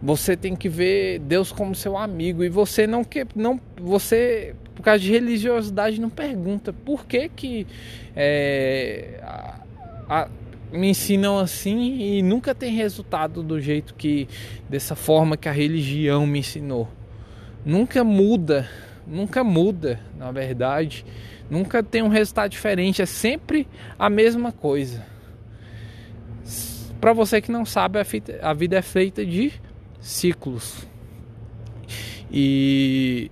Você 0.02 0.37
tem 0.37 0.56
que 0.56 0.68
ver 0.68 1.18
Deus 1.18 1.52
como 1.52 1.74
seu 1.74 1.96
amigo 1.96 2.42
e 2.42 2.48
você 2.48 2.87
não 2.87 3.04
que 3.04 3.26
não 3.35 3.61
você 3.78 4.54
por 4.74 4.83
causa 4.83 5.00
de 5.00 5.11
religiosidade 5.11 6.00
não 6.00 6.09
pergunta 6.09 6.72
por 6.72 7.04
que 7.04 7.28
que 7.28 7.66
é, 8.16 9.20
a, 9.22 9.61
a, 10.09 10.28
me 10.72 10.88
ensinam 10.88 11.38
assim 11.38 12.00
e 12.00 12.22
nunca 12.22 12.54
tem 12.54 12.74
resultado 12.74 13.42
do 13.42 13.61
jeito 13.61 13.94
que 13.94 14.26
dessa 14.68 14.94
forma 14.94 15.37
que 15.37 15.48
a 15.48 15.52
religião 15.52 16.26
me 16.26 16.38
ensinou. 16.38 16.88
Nunca 17.64 18.02
muda, 18.02 18.68
nunca 19.06 19.44
muda, 19.44 20.00
na 20.16 20.33
verdade. 20.33 21.04
Nunca 21.50 21.83
tem 21.83 22.02
um 22.02 22.09
resultado 22.09 22.50
diferente, 22.50 23.02
é 23.02 23.06
sempre 23.06 23.66
a 23.98 24.09
mesma 24.09 24.52
coisa. 24.52 25.04
Para 27.00 27.12
você 27.12 27.40
que 27.40 27.50
não 27.50 27.64
sabe, 27.64 27.98
a 28.42 28.52
vida 28.52 28.76
é 28.76 28.82
feita 28.82 29.24
de 29.24 29.52
ciclos. 30.00 30.86
E 32.30 33.30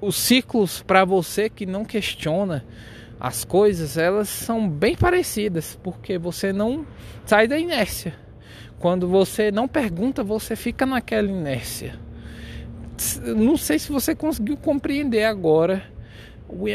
os 0.00 0.16
ciclos 0.16 0.82
para 0.82 1.04
você 1.04 1.48
que 1.48 1.64
não 1.64 1.84
questiona 1.84 2.64
as 3.18 3.44
coisas, 3.44 3.96
elas 3.96 4.28
são 4.28 4.68
bem 4.68 4.96
parecidas, 4.96 5.78
porque 5.82 6.18
você 6.18 6.52
não 6.52 6.84
sai 7.24 7.46
da 7.46 7.58
inércia. 7.58 8.14
Quando 8.78 9.08
você 9.08 9.50
não 9.50 9.68
pergunta, 9.68 10.22
você 10.22 10.56
fica 10.56 10.84
naquela 10.84 11.28
inércia. 11.28 11.98
Não 13.36 13.56
sei 13.56 13.78
se 13.78 13.90
você 13.90 14.14
conseguiu 14.14 14.56
compreender 14.56 15.24
agora 15.24 15.84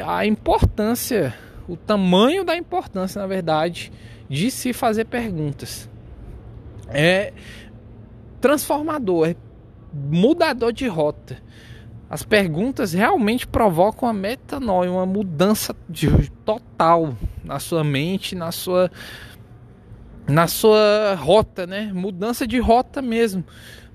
a 0.08 0.26
importância, 0.26 1.36
o 1.68 1.76
tamanho 1.78 2.44
da 2.44 2.56
importância, 2.56 3.22
na 3.22 3.28
verdade, 3.28 3.92
de 4.28 4.50
se 4.50 4.74
fazer 4.74 5.06
perguntas. 5.06 5.89
É 6.92 7.34
transformador, 8.42 9.30
é 9.30 9.36
mudador 9.94 10.72
de 10.72 10.88
rota. 10.88 11.38
As 12.10 12.24
perguntas 12.24 12.92
realmente 12.94 13.46
provocam 13.46 14.10
a 14.10 14.14
metanoia, 14.14 14.92
uma 14.92 15.06
mudança 15.06 15.76
de, 15.88 16.30
total 16.44 17.16
na 17.44 17.60
sua 17.60 17.84
mente, 17.84 18.36
na 18.36 18.52
sua 18.52 18.90
na 20.28 20.48
sua 20.48 21.16
rota, 21.16 21.66
né? 21.66 21.92
Mudança 21.94 22.46
de 22.46 22.60
rota 22.60 23.02
mesmo. 23.02 23.44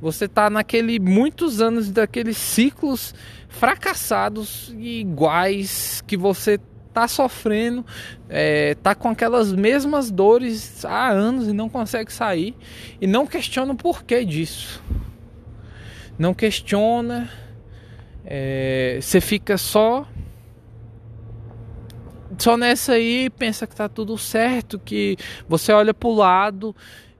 Você 0.00 0.26
tá 0.26 0.50
naquele 0.50 0.98
muitos 0.98 1.60
anos 1.60 1.90
daqueles 1.90 2.36
ciclos 2.36 3.14
fracassados 3.48 4.74
e 4.76 5.00
iguais 5.00 6.02
que 6.06 6.16
você 6.16 6.58
tá 6.94 7.08
sofrendo, 7.08 7.84
é, 8.28 8.76
tá 8.76 8.94
com 8.94 9.08
aquelas 9.08 9.52
mesmas 9.52 10.12
dores 10.12 10.84
há 10.84 11.10
anos 11.10 11.48
e 11.48 11.52
não 11.52 11.68
consegue 11.68 12.12
sair 12.12 12.54
e 13.00 13.06
não 13.06 13.26
questiona 13.26 13.72
o 13.72 13.76
porquê 13.76 14.24
disso. 14.24 14.80
Não 16.16 16.32
questiona, 16.32 17.28
é, 18.24 18.98
você 19.02 19.20
fica 19.20 19.58
só 19.58 20.06
só 22.38 22.56
nessa 22.56 22.92
aí 22.94 23.30
pensa 23.30 23.66
que 23.66 23.76
tá 23.76 23.88
tudo 23.88 24.16
certo, 24.18 24.78
que 24.78 25.16
você 25.48 25.72
olha 25.72 25.94
pro 25.94 26.12
lado 26.12 26.74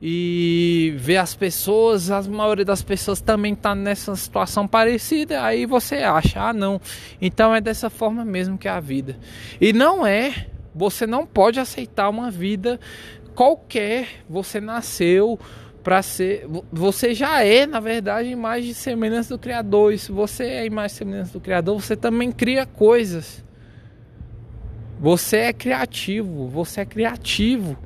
e 0.07 0.93
vê 0.99 1.17
as 1.17 1.35
pessoas, 1.35 2.11
a 2.11 2.21
maioria 2.21 2.63
das 2.63 2.83
pessoas 2.83 3.23
também 3.23 3.55
tá 3.55 3.75
nessa 3.75 4.15
situação 4.15 4.69
parecida, 4.69 5.43
aí 5.43 5.65
você 5.65 5.97
acha, 5.97 6.43
ah 6.43 6.53
não, 6.53 6.79
então 7.23 7.55
é 7.55 7.59
dessa 7.59 7.89
forma 7.89 8.23
mesmo 8.23 8.59
que 8.59 8.69
é 8.69 8.71
a 8.71 8.81
vida. 8.81 9.17
E 9.59 9.73
não 9.73 10.07
é, 10.07 10.49
você 10.75 11.07
não 11.07 11.25
pode 11.25 11.59
aceitar 11.59 12.11
uma 12.11 12.31
vida 12.31 12.79
qualquer, 13.35 14.23
você 14.29 14.61
nasceu 14.61 15.41
para 15.83 16.03
ser, 16.03 16.47
você 16.71 17.15
já 17.15 17.43
é, 17.43 17.65
na 17.65 17.81
verdade, 17.81 18.29
imagem 18.29 18.73
e 18.73 18.75
semelhança 18.75 19.35
do 19.35 19.41
criador. 19.41 19.95
E 19.95 19.97
se 19.97 20.13
você 20.13 20.45
é 20.45 20.67
imagem 20.67 20.97
e 20.97 20.99
semelhança 20.99 21.33
do 21.33 21.41
criador, 21.41 21.81
você 21.81 21.97
também 21.97 22.31
cria 22.31 22.67
coisas. 22.67 23.43
Você 25.01 25.39
é 25.39 25.53
criativo, 25.55 26.47
você 26.47 26.83
é 26.83 26.85
criativo 26.85 27.79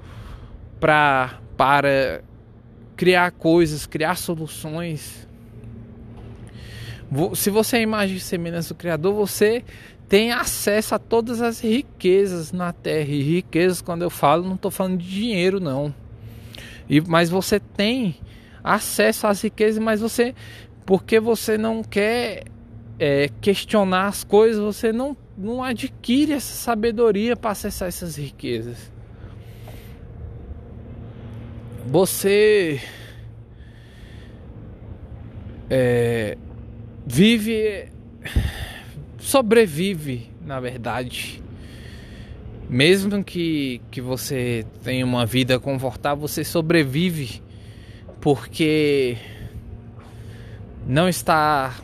para 0.81 1.41
para 1.59 2.23
criar 2.97 3.33
coisas, 3.33 3.85
criar 3.85 4.15
soluções. 4.15 5.27
Se 7.35 7.51
você 7.51 7.79
é 7.79 7.83
imagem 7.83 8.17
e 8.17 8.21
semelhança 8.21 8.73
do 8.73 8.79
Criador, 8.79 9.13
você 9.13 9.65
tem 10.09 10.31
acesso 10.31 10.95
a 10.95 11.01
todas 11.01 11.43
as 11.43 11.61
riquezas 11.61 12.53
na 12.53 12.73
Terra. 12.73 13.09
E 13.09 13.23
riquezas, 13.23 13.83
quando 13.83 14.03
eu 14.03 14.11
falo, 14.11 14.45
não 14.45 14.55
estou 14.55 14.71
falando 14.71 14.99
de 14.99 15.11
dinheiro, 15.11 15.59
não. 15.59 15.93
E, 16.89 17.01
mas 17.01 17.29
você 17.29 17.59
tem 17.59 18.17
acesso 18.63 19.27
às 19.27 19.43
riquezas, 19.43 19.83
mas 19.83 20.01
você, 20.01 20.37
porque 20.87 21.19
você 21.19 21.59
não 21.59 21.83
quer 21.83 22.45
é, 23.01 23.29
questionar 23.41 24.07
as 24.07 24.23
coisas, 24.23 24.63
você 24.63 24.93
não, 24.93 25.17
não 25.37 25.65
adquire 25.65 26.35
essa 26.35 26.55
sabedoria 26.55 27.35
para 27.35 27.51
acessar 27.51 27.89
essas 27.89 28.15
riquezas 28.15 28.97
você 31.89 32.83
é, 35.71 36.37
vive, 37.07 37.91
sobrevive, 39.19 40.31
na 40.45 40.61
verdade. 40.61 41.43
Mesmo 42.69 43.25
que, 43.25 43.81
que 43.91 44.03
você 44.03 44.67
tenha 44.85 45.05
uma 45.05 45.25
vida 45.25 45.59
confortável, 45.59 46.29
você 46.29 46.45
sobrevive 46.45 47.43
porque 48.21 49.17
não 50.87 51.09
está 51.09 51.75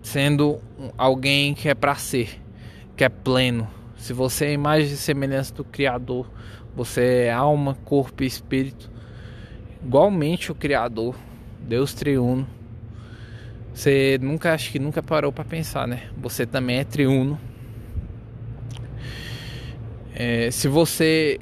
sendo 0.00 0.60
alguém 0.96 1.54
que 1.54 1.68
é 1.68 1.74
para 1.74 1.96
ser, 1.96 2.40
que 2.96 3.02
é 3.02 3.08
pleno. 3.08 3.68
Se 3.96 4.12
você 4.12 4.46
é 4.46 4.52
imagem 4.52 4.92
e 4.92 4.96
semelhança 4.96 5.52
do 5.52 5.64
Criador, 5.64 6.30
você 6.76 7.24
é 7.24 7.32
alma, 7.32 7.76
corpo 7.84 8.22
e 8.22 8.26
espírito 8.26 8.97
igualmente 9.84 10.52
o 10.52 10.54
Criador, 10.54 11.14
Deus 11.60 11.94
triuno. 11.94 12.46
Você 13.72 14.18
nunca 14.20 14.52
acho 14.54 14.72
que 14.72 14.78
nunca 14.78 15.02
parou 15.02 15.32
para 15.32 15.44
pensar, 15.44 15.86
né? 15.86 16.10
Você 16.16 16.44
também 16.44 16.78
é 16.78 16.84
triuno. 16.84 17.38
É, 20.14 20.50
se 20.50 20.66
você 20.66 21.38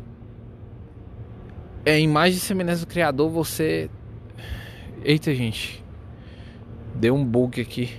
é 1.87 1.99
imagem 1.99 2.37
e 2.37 2.41
semelhança 2.41 2.85
do 2.85 2.89
Criador, 2.89 3.31
você. 3.31 3.89
Eita, 5.03 5.35
gente. 5.35 5.83
Deu 6.95 7.15
um 7.15 7.25
bug 7.25 7.61
aqui. 7.61 7.91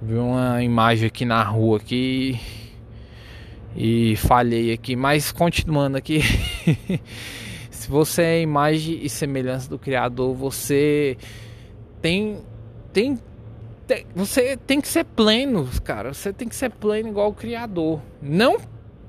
Vi 0.00 0.14
uma 0.14 0.62
imagem 0.62 1.06
aqui 1.06 1.24
na 1.24 1.42
rua 1.42 1.78
aqui. 1.78 2.38
E 3.74 4.14
falhei 4.16 4.72
aqui. 4.72 4.94
Mas 4.94 5.32
continuando 5.32 5.96
aqui. 5.96 6.20
Se 7.84 7.90
você 7.90 8.22
é 8.22 8.40
imagem 8.40 8.98
e 9.02 9.10
semelhança 9.10 9.68
do 9.68 9.78
Criador, 9.78 10.34
você 10.34 11.18
tem, 12.00 12.38
tem, 12.94 13.18
tem, 13.86 14.06
você 14.16 14.56
tem 14.56 14.80
que 14.80 14.88
ser 14.88 15.04
pleno, 15.04 15.68
cara. 15.84 16.14
Você 16.14 16.32
tem 16.32 16.48
que 16.48 16.56
ser 16.56 16.70
pleno 16.70 17.10
igual 17.10 17.28
o 17.28 17.34
Criador. 17.34 18.00
Não 18.22 18.56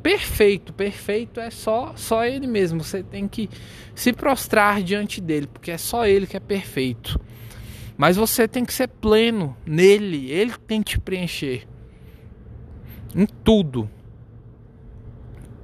perfeito, 0.04 0.74
perfeito 0.74 1.40
é 1.40 1.50
só 1.50 1.94
só 1.96 2.26
ele 2.26 2.48
mesmo. 2.48 2.84
Você 2.84 3.02
tem 3.02 3.30
que 3.30 3.50
se 3.96 4.12
prostrar 4.12 4.84
diante 4.84 5.22
dele, 5.22 5.48
porque 5.48 5.72
é 5.72 5.78
só 5.78 6.06
ele 6.06 6.28
que 6.28 6.36
é 6.36 6.42
perfeito. 6.42 7.18
Mas 7.96 8.18
você 8.18 8.46
tem 8.46 8.66
que 8.66 8.74
ser 8.74 8.90
pleno 8.90 9.56
nele, 9.66 10.30
ele 10.30 10.52
tem 10.68 10.84
que 10.84 10.92
te 10.92 11.00
preencher 11.00 11.66
em 13.16 13.26
tudo. 13.26 13.90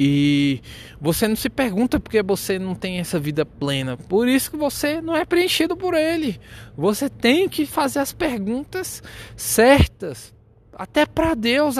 E 0.04 0.64
você 1.00 1.28
não 1.28 1.36
se 1.36 1.48
pergunta 1.48 2.00
porque 2.00 2.24
você 2.24 2.58
não 2.58 2.74
tem 2.74 2.98
essa 2.98 3.20
vida 3.20 3.46
plena. 3.46 3.96
Por 3.96 4.28
isso 4.28 4.50
que 4.50 4.58
você 4.58 5.00
não 5.00 5.16
é 5.16 5.24
preenchido 5.24 5.78
por 5.78 5.94
ele. 5.94 6.42
Você 6.76 7.08
tem 7.08 7.48
que 7.48 7.68
fazer 7.68 8.00
as 8.00 8.12
perguntas 8.12 9.04
certas, 9.36 10.34
até 10.74 11.06
para 11.06 11.36
Deus 11.36 11.76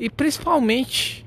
e 0.00 0.10
principalmente 0.10 1.24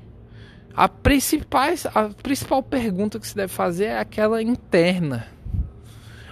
a 0.76 0.86
principal, 0.86 1.62
a 1.94 2.10
principal 2.10 2.62
pergunta 2.62 3.18
que 3.18 3.26
se 3.26 3.34
deve 3.34 3.50
fazer 3.50 3.86
é 3.86 3.98
aquela 3.98 4.42
interna. 4.42 5.26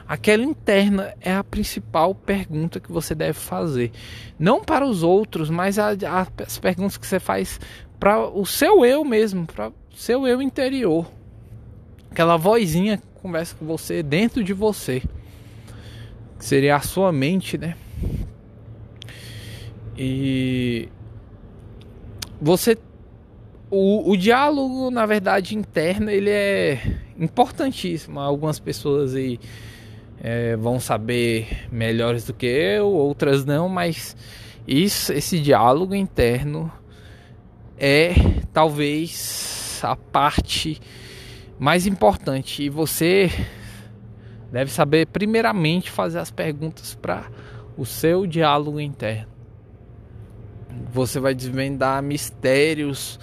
Aquela 0.06 0.44
interna 0.44 1.14
é 1.22 1.32
a 1.32 1.42
principal 1.42 2.14
pergunta 2.14 2.80
que 2.80 2.92
você 2.92 3.14
deve 3.14 3.38
fazer. 3.38 3.90
Não 4.38 4.62
para 4.62 4.84
os 4.84 5.02
outros, 5.02 5.48
mas 5.48 5.78
a, 5.78 5.92
a, 5.92 6.26
as 6.44 6.58
perguntas 6.58 6.98
que 6.98 7.06
você 7.06 7.18
faz 7.18 7.58
para 7.98 8.18
o 8.18 8.44
seu 8.44 8.84
eu 8.84 9.04
mesmo, 9.06 9.46
seu 9.94 10.26
eu 10.26 10.42
interior. 10.42 11.10
Aquela 12.10 12.36
vozinha 12.36 12.96
que 12.96 13.06
conversa 13.20 13.54
com 13.56 13.66
você 13.66 14.02
dentro 14.02 14.42
de 14.44 14.52
você. 14.52 15.02
Que 16.38 16.44
seria 16.44 16.76
a 16.76 16.80
sua 16.80 17.12
mente, 17.12 17.56
né? 17.56 17.76
E 19.96 20.88
você 22.40 22.76
o, 23.74 24.10
o 24.10 24.16
diálogo, 24.18 24.90
na 24.90 25.06
verdade, 25.06 25.56
interno, 25.56 26.10
ele 26.10 26.28
é 26.28 26.78
importantíssimo. 27.18 28.20
Algumas 28.20 28.60
pessoas 28.60 29.14
aí 29.14 29.40
é, 30.20 30.56
vão 30.56 30.78
saber 30.78 31.66
melhores 31.72 32.24
do 32.26 32.34
que 32.34 32.44
eu, 32.44 32.86
outras 32.88 33.46
não, 33.46 33.70
mas 33.70 34.14
isso, 34.68 35.12
esse 35.12 35.40
diálogo 35.40 35.94
interno 35.94 36.70
é 37.78 38.12
talvez 38.52 39.61
a 39.90 39.96
parte 39.96 40.80
mais 41.58 41.86
importante 41.86 42.62
e 42.62 42.68
você 42.68 43.30
deve 44.50 44.70
saber 44.70 45.06
primeiramente 45.06 45.90
fazer 45.90 46.18
as 46.18 46.30
perguntas 46.30 46.94
para 46.94 47.30
o 47.76 47.86
seu 47.86 48.26
diálogo 48.26 48.80
interno. 48.80 49.32
Você 50.92 51.18
vai 51.18 51.34
desvendar 51.34 52.02
mistérios, 52.02 53.18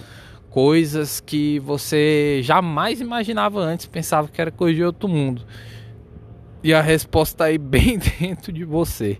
coisas 0.50 1.20
que 1.20 1.58
você 1.60 2.40
jamais 2.42 3.00
imaginava 3.00 3.60
antes, 3.60 3.86
pensava 3.86 4.28
que 4.28 4.40
era 4.40 4.50
coisa 4.50 4.74
de 4.74 4.84
outro 4.84 5.08
mundo. 5.08 5.46
E 6.62 6.74
a 6.74 6.80
resposta 6.82 7.34
está 7.34 7.44
aí 7.44 7.58
bem 7.58 7.98
dentro 8.20 8.52
de 8.52 8.64
você. 8.64 9.18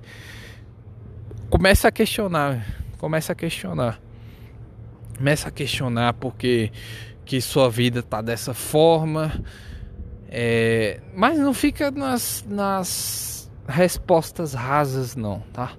Comece 1.48 1.86
a 1.86 1.92
questionar, 1.92 2.66
comece 2.98 3.32
a 3.32 3.34
questionar. 3.34 4.00
Comece 5.16 5.46
a 5.46 5.50
questionar 5.50 6.14
porque 6.14 6.72
que 7.30 7.40
sua 7.40 7.70
vida 7.70 8.02
tá 8.02 8.20
dessa 8.20 8.52
forma. 8.52 9.40
É, 10.28 11.00
mas 11.14 11.38
não 11.38 11.54
fica 11.54 11.88
nas, 11.88 12.44
nas 12.48 13.48
respostas 13.68 14.52
rasas 14.52 15.14
não, 15.14 15.38
tá? 15.52 15.74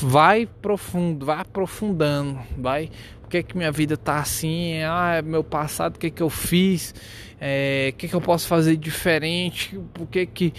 Vai 0.00 0.46
profundo, 0.62 1.26
vai 1.26 1.40
aprofundando, 1.40 2.40
vai. 2.56 2.90
Por 3.20 3.28
que, 3.28 3.42
que 3.42 3.54
minha 3.54 3.70
vida 3.70 3.98
tá 3.98 4.20
assim? 4.20 4.80
Ah, 4.82 5.20
meu 5.22 5.44
passado, 5.44 5.96
o 5.96 5.98
que 5.98 6.10
que 6.10 6.22
eu 6.22 6.30
fiz? 6.30 6.94
É, 7.38 7.90
o 7.92 7.96
que 7.98 8.08
que 8.08 8.14
eu 8.14 8.20
posso 8.22 8.48
fazer 8.48 8.78
diferente? 8.78 9.78
Por 9.92 10.06
que 10.06 10.24
que 10.24 10.54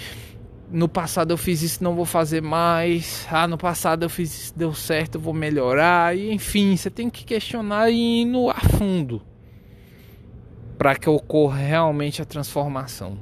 no 0.72 0.88
passado 0.88 1.34
eu 1.34 1.38
fiz 1.38 1.64
isso, 1.64 1.84
não 1.84 1.96
vou 1.96 2.06
fazer 2.06 2.44
mais. 2.44 3.28
Ah, 3.32 3.48
no 3.48 3.58
passado 3.58 4.04
eu 4.04 4.10
fiz 4.12 4.44
isso, 4.44 4.54
deu 4.56 4.76
certo, 4.76 5.16
eu 5.16 5.22
vou 5.22 5.34
melhorar. 5.34 6.16
E 6.16 6.32
enfim, 6.32 6.78
você 6.78 6.92
tem 6.92 7.10
que 7.10 7.26
questionar 7.26 7.90
e 7.90 8.22
ir 8.22 8.26
no 8.26 8.52
a 8.52 8.60
fundo 8.60 9.28
para 10.80 10.96
que 10.96 11.10
ocorra 11.10 11.58
realmente 11.58 12.22
a 12.22 12.26
transformação. 12.26 13.20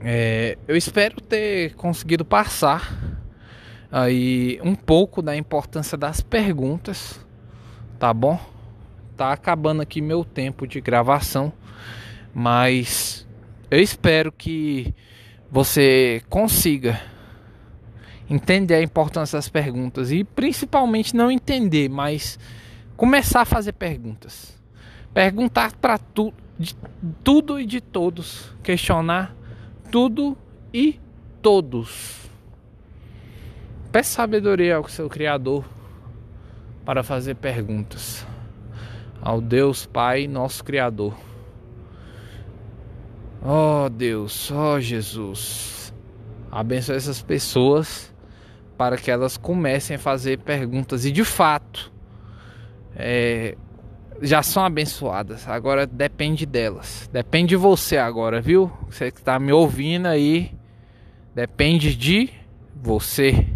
É, 0.00 0.56
eu 0.66 0.74
espero 0.74 1.20
ter 1.20 1.74
conseguido 1.74 2.24
passar 2.24 2.98
aí 3.92 4.58
um 4.64 4.74
pouco 4.74 5.20
da 5.20 5.36
importância 5.36 5.98
das 5.98 6.22
perguntas, 6.22 7.20
tá 7.98 8.14
bom? 8.14 8.40
Tá 9.14 9.30
acabando 9.30 9.82
aqui 9.82 10.00
meu 10.00 10.24
tempo 10.24 10.66
de 10.66 10.80
gravação, 10.80 11.52
mas 12.32 13.28
eu 13.70 13.78
espero 13.78 14.32
que 14.32 14.94
você 15.50 16.22
consiga 16.30 16.98
entender 18.30 18.76
a 18.76 18.82
importância 18.82 19.36
das 19.36 19.50
perguntas 19.50 20.10
e 20.12 20.24
principalmente 20.24 21.14
não 21.14 21.30
entender, 21.30 21.90
mas 21.90 22.38
começar 22.96 23.42
a 23.42 23.44
fazer 23.44 23.72
perguntas. 23.72 24.57
Perguntar 25.18 25.74
para 25.74 25.98
tu, 25.98 26.32
tudo 27.24 27.58
e 27.58 27.66
de 27.66 27.80
todos, 27.80 28.54
questionar 28.62 29.34
tudo 29.90 30.38
e 30.72 31.00
todos. 31.42 32.30
Peça 33.90 34.10
sabedoria 34.10 34.76
ao 34.76 34.88
seu 34.88 35.08
Criador 35.08 35.64
para 36.84 37.02
fazer 37.02 37.34
perguntas. 37.34 38.24
Ao 39.20 39.40
Deus 39.40 39.86
Pai, 39.86 40.28
nosso 40.28 40.62
Criador 40.62 41.18
Oh 43.42 43.88
Deus, 43.88 44.52
oh 44.52 44.78
Jesus, 44.78 45.92
abençoe 46.48 46.94
essas 46.94 47.20
pessoas 47.20 48.14
para 48.76 48.96
que 48.96 49.10
elas 49.10 49.36
comecem 49.36 49.96
a 49.96 49.98
fazer 49.98 50.38
perguntas 50.38 51.04
e 51.04 51.10
de 51.10 51.24
fato 51.24 51.90
é, 52.94 53.56
já 54.20 54.42
são 54.42 54.64
abençoadas. 54.64 55.48
Agora 55.48 55.86
depende 55.86 56.44
delas, 56.46 57.08
depende 57.12 57.50
de 57.50 57.56
você 57.56 57.96
agora, 57.96 58.40
viu? 58.40 58.70
Você 58.88 59.10
que 59.10 59.18
está 59.18 59.38
me 59.38 59.52
ouvindo 59.52 60.06
aí, 60.06 60.52
depende 61.34 61.94
de 61.94 62.30
você. 62.74 63.46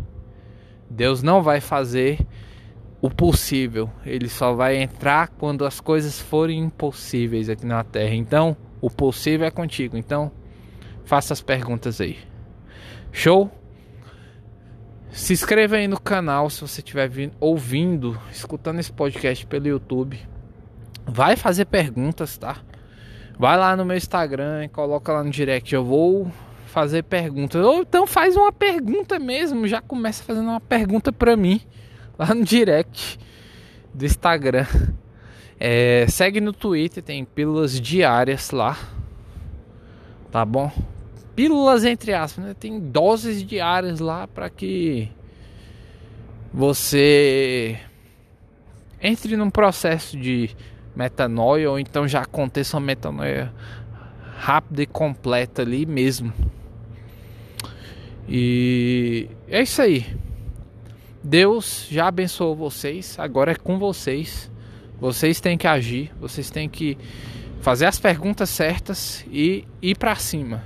Deus 0.89 1.23
não 1.23 1.43
vai 1.43 1.61
fazer 1.61 2.27
o 3.01 3.11
possível, 3.11 3.91
Ele 4.07 4.29
só 4.29 4.53
vai 4.53 4.77
entrar 4.77 5.29
quando 5.29 5.65
as 5.65 5.81
coisas 5.81 6.21
forem 6.21 6.61
impossíveis 6.61 7.49
aqui 7.49 7.67
na 7.67 7.83
Terra. 7.83 8.15
Então 8.15 8.57
o 8.81 8.91
possível 8.91 9.47
é 9.47 9.51
contigo. 9.51 9.97
Então, 9.97 10.31
faça 11.05 11.33
as 11.33 11.41
perguntas 11.41 12.01
aí. 12.01 12.19
Show? 13.11 13.51
Se 15.11 15.33
inscreva 15.33 15.77
aí 15.77 15.87
no 15.87 16.01
canal 16.01 16.49
se 16.49 16.61
você 16.61 16.81
estiver 16.81 17.11
ouvindo, 17.39 18.19
escutando 18.31 18.81
esse 18.81 18.93
podcast 18.93 19.47
pelo 19.47 19.69
YouTube. 19.69 20.32
Vai 21.07 21.37
fazer 21.37 21.65
perguntas, 21.65 22.37
tá? 22.39 22.59
Vai 23.39 23.57
lá 23.57 23.77
no 23.77 23.85
meu 23.85 23.97
Instagram 23.97 24.65
e 24.65 24.69
coloca 24.69 25.13
lá 25.13 25.25
no 25.25 25.31
direct. 25.31 25.75
Eu 25.75 25.85
vou 25.85 26.31
fazer 26.67 27.03
perguntas. 27.03 27.65
Ou 27.65 27.83
então 27.83 28.07
faz 28.07 28.37
uma 28.37 28.53
pergunta 28.53 29.19
mesmo. 29.19 29.67
Já 29.67 29.81
começa 29.81 30.23
fazendo 30.23 30.49
uma 30.49 30.61
pergunta 30.61 31.13
pra 31.13 31.37
mim 31.37 31.61
lá 32.19 32.35
no 32.35 32.45
direct 32.45 33.19
do 33.93 34.05
Instagram. 34.05 34.67
É, 35.59 36.07
segue 36.09 36.41
no 36.41 36.53
Twitter, 36.53 37.03
tem 37.03 37.25
pílulas 37.25 37.81
diárias 37.81 38.51
lá. 38.51 38.77
Tá 40.31 40.45
bom? 40.45 40.73
Pílulas 41.37 41.85
entre 41.85 42.13
aspas, 42.13 42.45
né? 42.45 42.55
Tem 42.59 42.81
doses 42.81 43.45
diárias 43.45 44.01
lá 44.01 44.27
para 44.27 44.49
que 44.51 45.09
você 46.53 47.79
entre 49.01 49.37
num 49.37 49.51
processo 49.51 50.17
de 50.17 50.51
metanoia 50.95 51.71
ou 51.71 51.79
então 51.79 52.07
já 52.07 52.23
aconteça 52.23 52.77
uma 52.77 52.87
metanoia 52.87 53.53
rápida 54.39 54.83
e 54.83 54.87
completa 54.87 55.63
ali 55.63 55.87
mesmo. 55.87 56.33
E 58.29 59.29
é 59.49 59.63
isso 59.63 59.81
aí. 59.83 60.07
Deus 61.23 61.87
já 61.91 62.09
abençoou 62.09 62.57
vocês, 62.57 63.17
agora 63.19 63.53
é 63.53 63.55
com 63.55 63.79
vocês. 63.79 64.51
Vocês 65.01 65.41
têm 65.41 65.59
que 65.59 65.67
agir, 65.67 66.13
vocês 66.21 66.51
têm 66.51 66.69
que 66.69 66.97
fazer 67.61 67.87
as 67.87 67.99
perguntas 67.99 68.51
certas 68.51 69.25
e 69.31 69.65
ir 69.81 69.97
para 69.97 70.15
cima. 70.17 70.63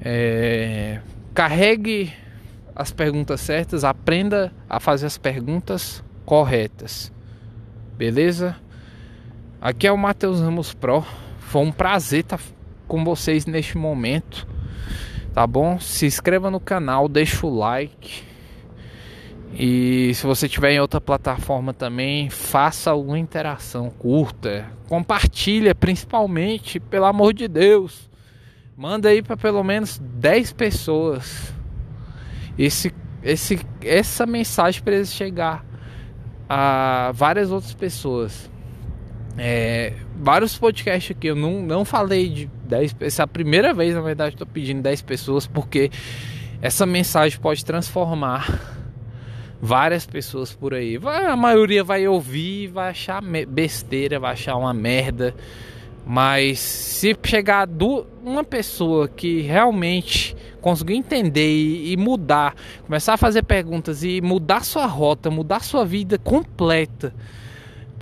É, 0.00 1.00
carregue 1.34 2.12
as 2.74 2.92
perguntas 2.92 3.40
certas, 3.40 3.84
aprenda 3.84 4.52
a 4.68 4.80
fazer 4.80 5.06
as 5.06 5.18
perguntas 5.18 6.02
corretas. 6.24 7.12
Beleza? 7.96 8.56
Aqui 9.62 9.86
é 9.86 9.92
o 9.92 9.96
Matheus 9.96 10.40
Ramos 10.40 10.74
Pro. 10.74 11.06
Foi 11.38 11.62
um 11.62 11.72
prazer 11.72 12.20
estar 12.20 12.40
com 12.86 13.04
vocês 13.04 13.46
neste 13.46 13.78
momento. 13.78 14.46
Tá 15.32 15.46
bom? 15.46 15.78
Se 15.78 16.04
inscreva 16.04 16.50
no 16.50 16.60
canal, 16.60 17.08
deixa 17.08 17.46
o 17.46 17.56
like 17.56 18.32
e 19.54 20.12
se 20.14 20.26
você 20.26 20.48
tiver 20.48 20.72
em 20.72 20.80
outra 20.80 21.00
plataforma 21.00 21.74
também, 21.74 22.30
faça 22.30 22.90
alguma 22.90 23.18
interação, 23.18 23.90
curta, 23.90 24.66
compartilha, 24.88 25.74
principalmente, 25.74 26.80
pelo 26.80 27.04
amor 27.04 27.34
de 27.34 27.46
Deus. 27.46 28.10
Manda 28.76 29.10
aí 29.10 29.22
para 29.22 29.36
pelo 29.36 29.62
menos 29.62 29.98
10 29.98 30.52
pessoas. 30.54 31.52
Esse, 32.58 32.94
esse, 33.22 33.60
essa 33.82 34.24
mensagem 34.24 34.82
para 34.82 35.04
chegar 35.04 35.64
a 36.48 37.12
várias 37.14 37.50
outras 37.50 37.74
pessoas. 37.74 38.50
É, 39.38 39.94
vários 40.16 40.56
podcasts 40.58 41.16
aqui 41.16 41.28
eu 41.28 41.34
não, 41.34 41.62
não 41.62 41.86
falei 41.86 42.28
de 42.28 42.50
10 42.64 42.96
Essa 43.00 43.22
é 43.22 43.24
a 43.24 43.26
primeira 43.26 43.72
vez, 43.72 43.94
na 43.94 44.02
verdade, 44.02 44.34
estou 44.34 44.46
pedindo 44.46 44.82
10 44.82 45.02
pessoas 45.02 45.46
porque 45.46 45.90
essa 46.60 46.84
mensagem 46.84 47.38
pode 47.40 47.64
transformar 47.64 48.60
várias 49.60 50.04
pessoas 50.04 50.52
por 50.52 50.74
aí. 50.74 50.98
Vai, 50.98 51.26
a 51.26 51.36
maioria 51.36 51.84
vai 51.84 52.06
ouvir, 52.08 52.66
vai 52.66 52.90
achar 52.90 53.22
besteira, 53.48 54.18
vai 54.18 54.32
achar 54.32 54.56
uma 54.56 54.74
merda. 54.74 55.34
Mas 56.04 56.58
se 56.58 57.16
chegar 57.24 57.66
do, 57.66 58.04
uma 58.24 58.42
pessoa 58.42 59.06
que 59.06 59.40
realmente 59.42 60.36
conseguir 60.60 60.94
entender 60.94 61.48
e, 61.48 61.92
e, 61.92 61.96
mudar, 61.96 62.56
começar 62.84 63.14
a 63.14 63.16
fazer 63.16 63.44
perguntas 63.44 64.02
e 64.02 64.20
mudar 64.20 64.64
sua 64.64 64.86
rota, 64.86 65.30
mudar 65.30 65.60
sua 65.60 65.84
vida 65.84 66.18
completa, 66.18 67.14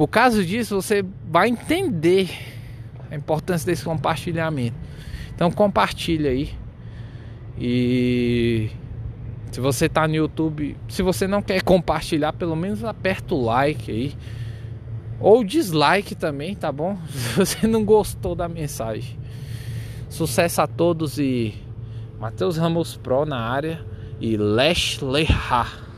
por 0.00 0.08
causa 0.08 0.42
disso 0.42 0.80
você 0.80 1.04
vai 1.30 1.50
entender 1.50 2.30
a 3.10 3.14
importância 3.14 3.66
desse 3.66 3.84
compartilhamento. 3.84 4.74
Então 5.34 5.50
compartilha 5.50 6.30
aí 6.30 6.54
e 7.58 8.70
se 9.52 9.60
você 9.60 9.90
tá 9.90 10.08
no 10.08 10.14
YouTube, 10.14 10.74
se 10.88 11.02
você 11.02 11.26
não 11.26 11.42
quer 11.42 11.62
compartilhar, 11.62 12.32
pelo 12.32 12.56
menos 12.56 12.82
aperta 12.82 13.34
o 13.34 13.44
like 13.44 13.90
aí. 13.90 14.14
Ou 15.20 15.44
dislike 15.44 16.14
também, 16.14 16.54
tá 16.54 16.72
bom? 16.72 16.96
Se 17.12 17.36
você 17.36 17.66
não 17.66 17.84
gostou 17.84 18.34
da 18.34 18.48
mensagem. 18.48 19.18
Sucesso 20.08 20.62
a 20.62 20.66
todos 20.66 21.18
e 21.18 21.54
Matheus 22.18 22.56
Ramos 22.56 22.96
Pro 22.96 23.26
na 23.26 23.38
área 23.38 23.84
e 24.18 24.34
Lesh 24.34 25.02
Lehar. 25.02 25.89